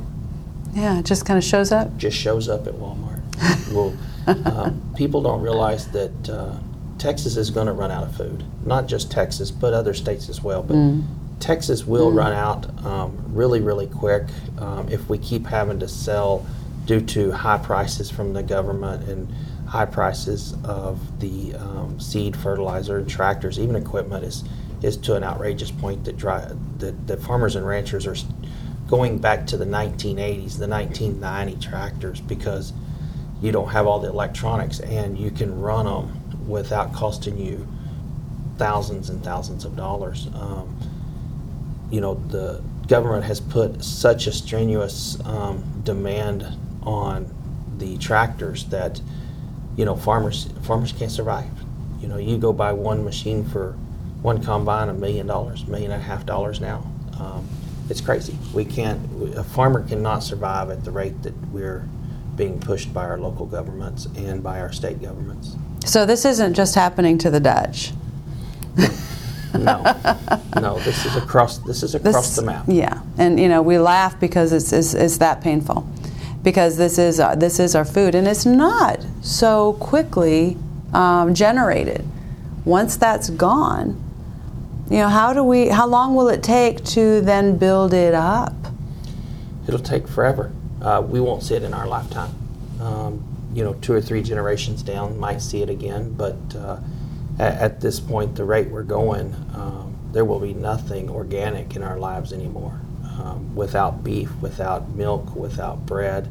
Yeah, 0.74 1.00
it 1.00 1.06
just 1.06 1.26
kind 1.26 1.38
of 1.38 1.44
shows 1.44 1.72
up. 1.72 1.98
just 1.98 2.18
shows 2.18 2.48
up 2.48 2.68
at 2.68 2.74
Walmart. 2.74 3.22
well, 3.74 3.96
uh, 4.28 4.72
people 4.96 5.22
don't 5.22 5.42
realize 5.42 5.88
that 5.90 6.30
uh, 6.30 6.58
Texas 6.98 7.38
is 7.38 7.50
going 7.50 7.68
to 7.68 7.74
run 7.74 7.92
out 7.92 8.04
of 8.04 8.16
food. 8.16 8.44
Not 8.66 8.88
just 8.88 9.12
Texas, 9.12 9.52
but 9.52 9.74
other 9.74 9.94
states 9.94 10.30
as 10.30 10.44
well. 10.44 10.64
But 10.64 10.76
Texas 11.40 11.86
will 11.86 12.12
run 12.12 12.34
out 12.34 12.86
um, 12.86 13.18
really, 13.28 13.62
really 13.62 13.88
quick 13.88 14.24
um, 14.58 14.90
if 14.90 15.08
we 15.10 15.18
keep 15.18 15.46
having 15.46 15.80
to 15.80 15.88
sell 15.88 16.46
due 16.86 17.02
to 17.02 17.32
high 17.32 17.58
prices 17.58 18.10
from 18.10 18.34
the 18.34 18.42
government 18.42 19.08
and 19.08 19.28
high 19.68 19.86
prices 19.86 20.56
of 20.64 21.20
the 21.20 21.54
um, 21.56 22.00
seed, 22.00 22.36
fertilizer, 22.36 22.98
and 22.98 23.10
tractors, 23.10 23.60
even 23.60 23.76
equipment 23.76 24.24
is 24.24 24.44
is 24.82 24.98
to 24.98 25.16
an 25.16 25.24
outrageous 25.24 25.72
point 25.72 26.06
that 26.06 26.18
dry, 26.18 26.52
that, 26.78 27.08
that 27.08 27.22
farmers 27.22 27.56
and 27.56 27.66
ranchers 27.66 28.06
are 28.06 28.16
going 28.88 29.18
back 29.18 29.48
to 29.48 29.58
the 29.58 29.66
1980s, 29.66 30.58
the 30.58 30.68
1990 30.68 31.56
tractors 31.58 32.22
because 32.22 32.74
you 33.42 33.52
don't 33.52 33.70
have 33.70 33.86
all 33.86 34.00
the 34.00 34.10
electronics 34.10 34.80
and 34.80 35.18
you 35.18 35.30
can 35.30 35.60
run 35.60 35.86
them 35.86 36.48
without 36.48 36.94
costing 36.94 37.38
you 37.38 37.68
thousands 38.58 39.10
and 39.10 39.24
thousands 39.24 39.66
of 39.66 39.76
dollars. 39.76 40.28
Um, 40.34 40.76
you 41.92 42.02
know, 42.02 42.16
the 42.16 42.62
government 42.88 43.26
has 43.26 43.40
put 43.40 43.84
such 43.84 44.28
a 44.28 44.32
strenuous 44.32 45.20
um, 45.26 45.82
demand 45.84 46.46
on 46.84 47.34
the 47.78 47.98
tractors 47.98 48.66
that 48.66 49.00
you 49.76 49.86
know 49.86 49.96
farmers 49.96 50.50
farmers 50.64 50.92
can't 50.92 51.12
survive. 51.12 51.52
You 52.00 52.08
know, 52.08 52.18
you 52.18 52.38
go 52.38 52.54
buy 52.54 52.72
one 52.72 53.04
machine 53.04 53.46
for 53.46 53.76
one 54.22 54.44
combine 54.44 54.90
a 54.90 54.94
million 54.94 55.28
dollars, 55.28 55.66
million 55.68 55.92
and 55.92 56.02
a 56.02 56.06
half 56.06 56.26
dollars 56.26 56.60
now. 56.60 56.86
Um, 57.20 57.48
it's 57.90 58.02
crazy. 58.02 58.38
We 58.54 58.66
can't. 58.66 59.00
A 59.38 59.44
farmer 59.44 59.88
cannot 59.88 60.24
survive 60.24 60.70
at 60.70 60.84
the 60.84 60.92
rate 60.92 61.22
that 61.24 61.34
we're 61.52 61.88
being 62.36 62.60
pushed 62.60 62.94
by 62.94 63.04
our 63.06 63.18
local 63.18 63.46
governments 63.46 64.08
and 64.18 64.44
by 64.44 64.60
our 64.60 64.72
state 64.72 65.02
governments. 65.02 65.56
So 65.86 66.06
this 66.06 66.26
isn't 66.26 66.54
just 66.54 66.76
happening 66.76 67.18
to 67.20 67.30
the 67.30 67.40
Dutch. 67.40 67.94
No, 69.54 69.82
no. 70.62 70.78
This 70.80 71.06
is 71.06 71.16
across. 71.16 71.60
This 71.60 71.82
is 71.82 71.96
across 71.96 72.28
This- 72.28 72.36
the 72.36 72.42
map. 72.44 72.66
Yeah, 72.68 73.02
and 73.18 73.40
you 73.40 73.48
know 73.48 73.62
we 73.62 73.80
laugh 73.80 74.20
because 74.20 74.52
it's 74.52 74.72
it's, 74.74 74.94
it's 74.94 75.18
that 75.20 75.42
painful, 75.42 75.88
because 76.44 76.76
this 76.78 77.00
is 77.00 77.20
our, 77.20 77.36
this 77.36 77.58
is 77.60 77.74
our 77.74 77.86
food, 77.86 78.14
and 78.14 78.28
it's 78.28 78.46
not 78.46 79.00
so 79.22 79.74
quickly 79.80 80.58
um, 80.94 81.34
generated. 81.34 82.06
Once 82.66 82.98
that's 82.98 83.30
gone, 83.32 83.98
you 84.90 84.98
know 84.98 85.10
how 85.10 85.34
do 85.34 85.44
we? 85.44 85.68
How 85.68 85.86
long 85.86 86.16
will 86.16 86.30
it 86.30 86.42
take 86.42 86.84
to 86.86 87.22
then 87.22 87.58
build 87.58 87.94
it 87.94 88.14
up? 88.14 88.54
It'll 89.68 89.80
take 89.80 90.08
forever. 90.08 90.52
Uh, 90.82 91.04
we 91.06 91.20
won't 91.20 91.44
see 91.44 91.56
it 91.56 91.64
in 91.64 91.74
our 91.74 91.88
lifetime. 91.88 92.34
Um, 92.80 93.24
you 93.54 93.64
know, 93.64 93.74
two 93.76 93.94
or 93.94 94.02
three 94.02 94.22
generations 94.22 94.84
down 94.84 95.20
might 95.20 95.42
see 95.42 95.62
it 95.62 95.70
again, 95.70 96.14
but 96.14 96.38
uh, 96.56 96.80
at, 97.40 97.54
at 97.56 97.82
this 97.82 98.00
point, 98.00 98.36
the 98.36 98.44
rate 98.44 98.68
we're 98.70 98.84
going, 98.84 99.34
um, 99.56 99.98
there 100.12 100.24
will 100.24 100.40
be 100.40 100.54
nothing 100.54 101.10
organic 101.10 101.76
in 101.76 101.84
our 101.84 101.98
lives 101.98 102.32
anymore. 102.32 102.80
Um, 103.04 103.56
without 103.56 104.04
beef, 104.04 104.30
without 104.42 104.90
milk, 104.90 105.36
without 105.36 105.86
bread, 105.86 106.30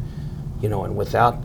you 0.62 0.68
know, 0.68 0.84
and 0.84 0.96
without 0.96 1.42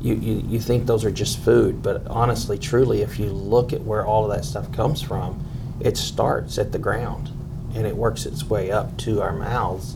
you, 0.00 0.14
you, 0.14 0.42
you 0.48 0.60
think 0.60 0.86
those 0.86 1.04
are 1.04 1.10
just 1.10 1.38
food, 1.40 1.82
but 1.82 2.06
honestly, 2.06 2.58
truly, 2.58 3.02
if 3.02 3.18
you 3.18 3.26
look 3.26 3.72
at 3.72 3.82
where 3.82 4.06
all 4.06 4.24
of 4.24 4.36
that 4.36 4.44
stuff 4.44 4.72
comes 4.72 5.02
from, 5.02 5.44
it 5.80 5.96
starts 5.96 6.58
at 6.58 6.72
the 6.72 6.78
ground 6.78 7.30
and 7.74 7.86
it 7.86 7.96
works 7.96 8.26
its 8.26 8.44
way 8.44 8.70
up 8.70 8.96
to 8.98 9.20
our 9.20 9.32
mouths. 9.32 9.94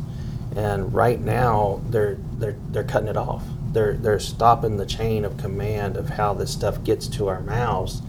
And 0.55 0.92
right 0.92 1.21
now, 1.21 1.81
they're 1.88 2.18
they're 2.35 2.57
they're 2.71 2.85
cutting 2.85 3.09
it 3.09 3.16
off. 3.16 3.42
They're 3.73 3.95
they're 3.95 4.21
stopping 4.21 4.77
the 4.77 4.87
chain 4.87 5.25
of 5.25 5.38
command 5.38 5.97
of 5.97 6.11
how 6.11 6.35
this 6.35 6.53
stuff 6.53 6.85
gets 6.85 7.09
to 7.09 7.29
our 7.29 7.40
mouths, 7.40 8.03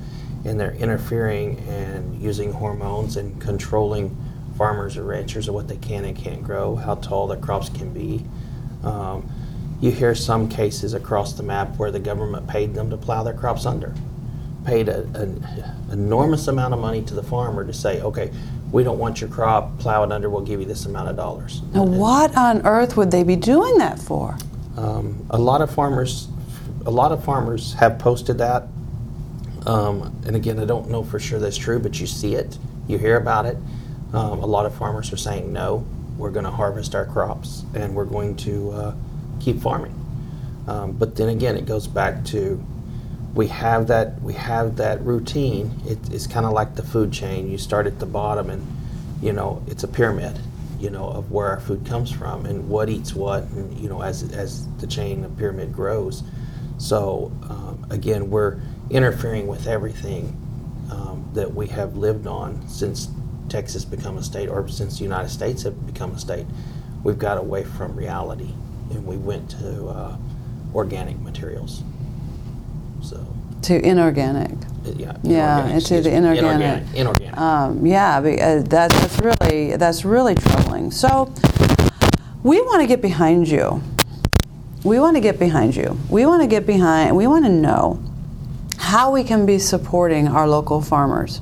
and 0.43 0.59
they're 0.59 0.73
interfering 0.73 1.59
and 1.69 2.21
using 2.21 2.51
hormones 2.51 3.15
and 3.15 3.41
controlling 3.41 4.15
farmers 4.57 4.97
or 4.97 5.03
ranchers 5.03 5.47
of 5.47 5.53
what 5.53 5.67
they 5.67 5.77
can 5.77 6.05
and 6.05 6.17
can't 6.17 6.43
grow, 6.43 6.75
how 6.75 6.95
tall 6.95 7.27
their 7.27 7.39
crops 7.39 7.69
can 7.69 7.93
be. 7.93 8.23
Um, 8.83 9.29
you 9.79 9.91
hear 9.91 10.13
some 10.13 10.49
cases 10.49 10.93
across 10.93 11.33
the 11.33 11.43
map 11.43 11.77
where 11.77 11.91
the 11.91 11.99
government 11.99 12.47
paid 12.47 12.73
them 12.73 12.89
to 12.89 12.97
plow 12.97 13.23
their 13.23 13.33
crops 13.33 13.65
under, 13.65 13.93
paid 14.65 14.89
a, 14.89 15.01
an 15.15 15.45
enormous 15.91 16.47
amount 16.47 16.73
of 16.73 16.79
money 16.79 17.01
to 17.03 17.13
the 17.13 17.23
farmer 17.23 17.65
to 17.65 17.73
say, 17.73 18.01
okay, 18.01 18.31
we 18.71 18.83
don't 18.83 18.97
want 18.97 19.21
your 19.21 19.29
crop, 19.29 19.77
plow 19.77 20.03
it 20.03 20.11
under, 20.11 20.29
we'll 20.29 20.41
give 20.41 20.59
you 20.59 20.65
this 20.65 20.85
amount 20.85 21.09
of 21.09 21.15
dollars. 21.15 21.61
Now, 21.73 21.83
what 21.83 22.35
on 22.35 22.65
earth 22.65 22.97
would 22.97 23.11
they 23.11 23.23
be 23.23 23.35
doing 23.35 23.77
that 23.77 23.99
for? 23.99 24.35
Um, 24.77 25.25
a 25.29 25.37
lot 25.37 25.61
of 25.61 25.73
farmers, 25.73 26.27
a 26.85 26.91
lot 26.91 27.11
of 27.11 27.23
farmers 27.23 27.73
have 27.73 27.99
posted 27.99 28.39
that. 28.39 28.67
Um, 29.67 30.19
and 30.25 30.35
again, 30.35 30.59
I 30.59 30.65
don't 30.65 30.89
know 30.89 31.03
for 31.03 31.19
sure 31.19 31.39
that's 31.39 31.57
true, 31.57 31.79
but 31.79 31.99
you 31.99 32.07
see 32.07 32.33
it, 32.35 32.57
you 32.87 32.97
hear 32.97 33.17
about 33.17 33.45
it. 33.45 33.57
Um, 34.11 34.39
a 34.39 34.45
lot 34.45 34.65
of 34.65 34.75
farmers 34.75 35.13
are 35.13 35.17
saying 35.17 35.53
no. 35.53 35.85
We're 36.17 36.31
going 36.31 36.45
to 36.45 36.51
harvest 36.51 36.95
our 36.95 37.05
crops 37.05 37.63
and 37.73 37.95
we're 37.95 38.05
going 38.05 38.35
to 38.37 38.71
uh, 38.71 38.95
keep 39.39 39.59
farming. 39.59 39.99
Um, 40.67 40.93
but 40.93 41.15
then 41.15 41.29
again, 41.29 41.57
it 41.57 41.65
goes 41.65 41.87
back 41.87 42.23
to 42.25 42.63
we 43.33 43.47
have 43.47 43.87
that 43.87 44.21
we 44.21 44.33
have 44.33 44.77
that 44.77 45.01
routine. 45.01 45.71
It, 45.87 45.97
it's 46.11 46.27
kind 46.27 46.45
of 46.45 46.53
like 46.53 46.75
the 46.75 46.83
food 46.83 47.11
chain. 47.11 47.49
You 47.49 47.57
start 47.57 47.87
at 47.87 47.99
the 47.99 48.05
bottom, 48.05 48.49
and 48.49 48.65
you 49.21 49.33
know 49.33 49.63
it's 49.67 49.83
a 49.83 49.87
pyramid. 49.87 50.39
You 50.79 50.89
know 50.89 51.07
of 51.07 51.31
where 51.31 51.47
our 51.47 51.59
food 51.59 51.85
comes 51.85 52.11
from 52.11 52.45
and 52.45 52.69
what 52.69 52.89
eats 52.89 53.13
what, 53.15 53.43
and 53.43 53.77
you 53.79 53.89
know 53.89 54.01
as 54.01 54.31
as 54.33 54.67
the 54.77 54.87
chain, 54.87 55.21
the 55.21 55.29
pyramid 55.29 55.73
grows. 55.73 56.23
So 56.77 57.31
um, 57.49 57.85
again, 57.89 58.29
we're 58.29 58.59
interfering 58.89 59.47
with 59.47 59.67
everything 59.67 60.37
um, 60.91 61.27
that 61.33 61.53
we 61.53 61.67
have 61.67 61.95
lived 61.95 62.27
on 62.27 62.67
since 62.67 63.07
Texas 63.49 63.85
become 63.85 64.17
a 64.17 64.23
state, 64.23 64.49
or 64.49 64.67
since 64.67 64.97
the 64.97 65.03
United 65.03 65.29
States 65.29 65.63
have 65.63 65.87
become 65.87 66.11
a 66.11 66.19
state. 66.19 66.45
We've 67.03 67.19
got 67.19 67.37
away 67.37 67.63
from 67.63 67.95
reality, 67.95 68.53
and 68.91 69.05
we 69.05 69.17
went 69.17 69.49
to 69.51 69.87
uh, 69.87 70.17
organic 70.75 71.19
materials. 71.19 71.83
So 73.03 73.17
To 73.63 73.85
inorganic. 73.85 74.51
uh, 74.51 74.91
yeah, 74.95 75.13
Yeah, 75.23 75.67
into 75.67 76.01
the 76.01 76.11
inorganic. 76.11 76.83
Inorganic. 76.95 76.95
inorganic. 76.95 77.37
Um, 77.37 77.85
yeah, 77.85 78.17
uh, 78.17 78.61
that, 78.69 78.91
that's 78.91 79.19
really 79.19 79.75
that's 79.75 80.05
really 80.05 80.35
troubling. 80.35 80.91
So 80.91 81.31
we 82.43 82.61
want 82.61 82.81
to 82.81 82.87
get 82.87 83.01
behind 83.01 83.47
you. 83.47 83.81
We 84.83 84.99
want 84.99 85.15
to 85.15 85.21
get 85.21 85.39
behind 85.39 85.75
you. 85.75 85.97
We 86.09 86.25
want 86.25 86.41
to 86.41 86.47
get 86.47 86.65
behind. 86.65 87.15
We 87.15 87.27
want 87.27 87.45
to 87.45 87.51
know 87.51 87.99
how 88.77 89.11
we 89.11 89.23
can 89.23 89.45
be 89.45 89.59
supporting 89.59 90.27
our 90.27 90.47
local 90.47 90.81
farmers. 90.81 91.41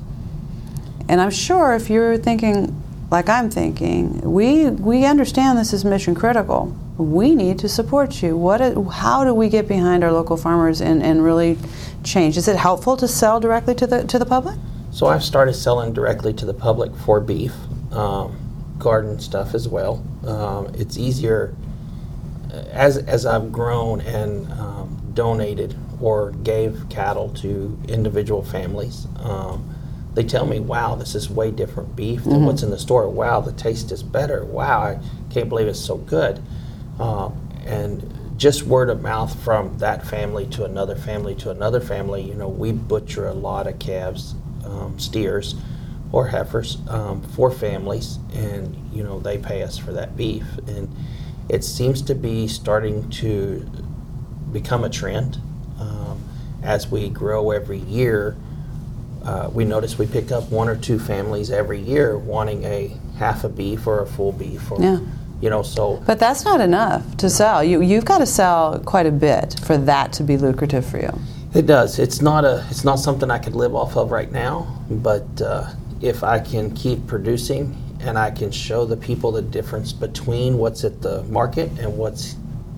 And 1.08 1.20
I'm 1.20 1.30
sure 1.30 1.74
if 1.74 1.90
you're 1.90 2.16
thinking 2.18 2.81
like 3.12 3.28
I'm 3.28 3.50
thinking, 3.50 4.22
we 4.22 4.70
we 4.70 5.04
understand 5.04 5.58
this 5.58 5.74
is 5.74 5.84
mission 5.84 6.14
critical. 6.14 6.74
We 6.96 7.34
need 7.34 7.58
to 7.58 7.68
support 7.68 8.22
you. 8.22 8.36
What? 8.38 8.60
How 8.90 9.22
do 9.22 9.34
we 9.34 9.50
get 9.50 9.68
behind 9.68 10.02
our 10.02 10.10
local 10.10 10.38
farmers 10.38 10.80
and, 10.80 11.02
and 11.02 11.22
really 11.22 11.58
change? 12.04 12.38
Is 12.38 12.48
it 12.48 12.56
helpful 12.56 12.96
to 12.96 13.06
sell 13.06 13.38
directly 13.38 13.74
to 13.74 13.86
the 13.86 14.04
to 14.04 14.18
the 14.18 14.24
public? 14.24 14.56
So 14.92 15.06
I've 15.08 15.22
started 15.22 15.52
selling 15.52 15.92
directly 15.92 16.32
to 16.32 16.46
the 16.46 16.54
public 16.54 16.94
for 16.96 17.20
beef, 17.20 17.52
um, 17.92 18.34
garden 18.78 19.20
stuff 19.20 19.54
as 19.54 19.68
well. 19.68 20.02
Um, 20.26 20.74
it's 20.74 20.96
easier 20.96 21.54
as 22.70 22.96
as 22.96 23.26
I've 23.26 23.52
grown 23.52 24.00
and 24.00 24.50
um, 24.52 25.12
donated 25.12 25.76
or 26.00 26.30
gave 26.30 26.88
cattle 26.88 27.28
to 27.34 27.78
individual 27.88 28.42
families. 28.42 29.06
Um, 29.20 29.71
they 30.14 30.24
tell 30.24 30.46
me, 30.46 30.60
"Wow, 30.60 30.94
this 30.94 31.14
is 31.14 31.30
way 31.30 31.50
different 31.50 31.96
beef 31.96 32.24
than 32.24 32.44
what's 32.44 32.62
in 32.62 32.70
the 32.70 32.78
store. 32.78 33.08
Wow, 33.08 33.40
the 33.40 33.52
taste 33.52 33.90
is 33.92 34.02
better. 34.02 34.44
Wow, 34.44 34.80
I 34.80 34.98
can't 35.30 35.48
believe 35.48 35.68
it's 35.68 35.78
so 35.80 35.96
good." 35.96 36.40
Um, 36.98 37.34
and 37.66 38.12
just 38.36 38.64
word 38.64 38.90
of 38.90 39.00
mouth 39.00 39.38
from 39.42 39.78
that 39.78 40.06
family 40.06 40.46
to 40.46 40.64
another 40.64 40.96
family 40.96 41.34
to 41.36 41.50
another 41.50 41.80
family. 41.80 42.22
You 42.22 42.34
know, 42.34 42.48
we 42.48 42.72
butcher 42.72 43.28
a 43.28 43.34
lot 43.34 43.66
of 43.66 43.78
calves, 43.78 44.34
um, 44.64 44.98
steers, 44.98 45.54
or 46.10 46.26
heifers 46.28 46.78
um, 46.88 47.22
for 47.22 47.50
families, 47.50 48.18
and 48.34 48.76
you 48.92 49.02
know 49.02 49.18
they 49.20 49.38
pay 49.38 49.62
us 49.62 49.78
for 49.78 49.92
that 49.92 50.16
beef, 50.16 50.44
and 50.66 50.94
it 51.48 51.64
seems 51.64 52.02
to 52.02 52.14
be 52.14 52.46
starting 52.46 53.08
to 53.10 53.66
become 54.52 54.84
a 54.84 54.90
trend 54.90 55.38
um, 55.80 56.22
as 56.62 56.88
we 56.90 57.08
grow 57.08 57.50
every 57.50 57.78
year. 57.78 58.36
Uh, 59.24 59.48
we 59.52 59.64
notice 59.64 59.98
we 59.98 60.06
pick 60.06 60.32
up 60.32 60.50
one 60.50 60.68
or 60.68 60.76
two 60.76 60.98
families 60.98 61.50
every 61.50 61.80
year 61.80 62.18
wanting 62.18 62.64
a 62.64 62.96
half 63.18 63.44
a 63.44 63.48
beef 63.48 63.86
or 63.86 64.00
a 64.02 64.06
full 64.06 64.32
beef, 64.32 64.70
or 64.70 64.80
Yeah. 64.82 64.98
you 65.40 65.48
know, 65.50 65.62
so 65.62 66.02
But 66.06 66.18
that's 66.18 66.44
not 66.44 66.60
enough 66.60 67.16
to 67.18 67.30
sell. 67.30 67.62
You 67.62 67.82
you've 67.82 68.04
got 68.04 68.18
to 68.18 68.26
sell 68.26 68.80
quite 68.84 69.06
a 69.06 69.12
bit 69.12 69.60
for 69.64 69.76
that 69.78 70.12
to 70.14 70.24
be 70.24 70.36
lucrative 70.36 70.84
for 70.84 70.98
you. 70.98 71.12
It 71.54 71.66
does. 71.66 71.98
It's 71.98 72.20
not 72.22 72.44
a. 72.44 72.64
It's 72.70 72.84
not 72.84 72.98
something 72.98 73.30
I 73.30 73.38
could 73.38 73.54
live 73.54 73.74
off 73.74 73.96
of 73.96 74.10
right 74.10 74.32
now. 74.32 74.66
But 74.90 75.26
uh, 75.40 75.66
if 76.00 76.24
I 76.24 76.40
can 76.40 76.70
keep 76.74 77.06
producing 77.06 77.76
and 78.00 78.18
I 78.18 78.30
can 78.32 78.50
show 78.50 78.84
the 78.86 78.96
people 78.96 79.30
the 79.30 79.42
difference 79.42 79.92
between 79.92 80.58
what's 80.58 80.82
at 80.82 81.00
the 81.02 81.22
market 81.24 81.70
and 81.78 81.96
what's 81.96 82.34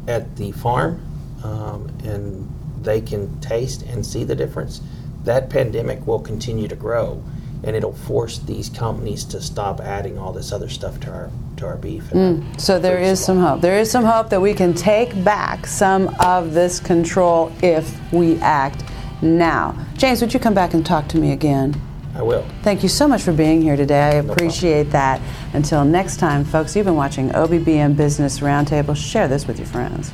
at 0.08 0.36
the 0.36 0.52
farm, 0.52 1.00
um, 1.42 1.88
and 2.04 2.46
they 2.82 3.00
can 3.00 3.40
taste 3.40 3.82
and 3.84 4.04
see 4.04 4.24
the 4.24 4.34
difference, 4.34 4.82
that 5.24 5.50
pandemic 5.50 6.06
will 6.06 6.20
continue 6.20 6.68
to 6.68 6.76
grow, 6.76 7.22
and 7.62 7.74
it'll 7.74 7.94
force 7.94 8.38
these 8.38 8.68
companies 8.68 9.24
to 9.24 9.40
stop 9.40 9.80
adding 9.80 10.18
all 10.18 10.32
this 10.32 10.52
other 10.52 10.68
stuff 10.68 11.00
to 11.00 11.10
our 11.10 11.30
to 11.56 11.66
our 11.66 11.76
beef. 11.76 12.10
And 12.12 12.42
mm. 12.42 12.60
So 12.60 12.78
there 12.78 12.98
is 12.98 13.24
some 13.24 13.38
hope. 13.38 13.60
There 13.60 13.78
is 13.78 13.90
some 13.90 14.04
hope 14.04 14.28
that 14.30 14.40
we 14.40 14.54
can 14.54 14.74
take 14.74 15.24
back 15.24 15.66
some 15.66 16.14
of 16.20 16.52
this 16.52 16.80
control 16.80 17.52
if 17.62 18.12
we 18.12 18.38
act 18.40 18.84
now. 19.22 19.76
James, 19.96 20.20
would 20.20 20.34
you 20.34 20.40
come 20.40 20.54
back 20.54 20.74
and 20.74 20.84
talk 20.84 21.08
to 21.08 21.18
me 21.18 21.32
again? 21.32 21.80
I 22.14 22.22
will. 22.22 22.46
Thank 22.62 22.82
you 22.82 22.88
so 22.88 23.08
much 23.08 23.22
for 23.22 23.32
being 23.32 23.60
here 23.60 23.76
today. 23.76 24.02
I 24.02 24.10
appreciate 24.14 24.90
that. 24.90 25.20
Until 25.52 25.84
next 25.84 26.18
time, 26.18 26.44
folks, 26.44 26.76
you've 26.76 26.86
been 26.86 26.94
watching 26.94 27.30
OBBM 27.30 27.96
Business 27.96 28.38
Roundtable. 28.38 28.96
Share 28.96 29.26
this 29.26 29.46
with 29.46 29.58
your 29.58 29.66
friends. 29.66 30.12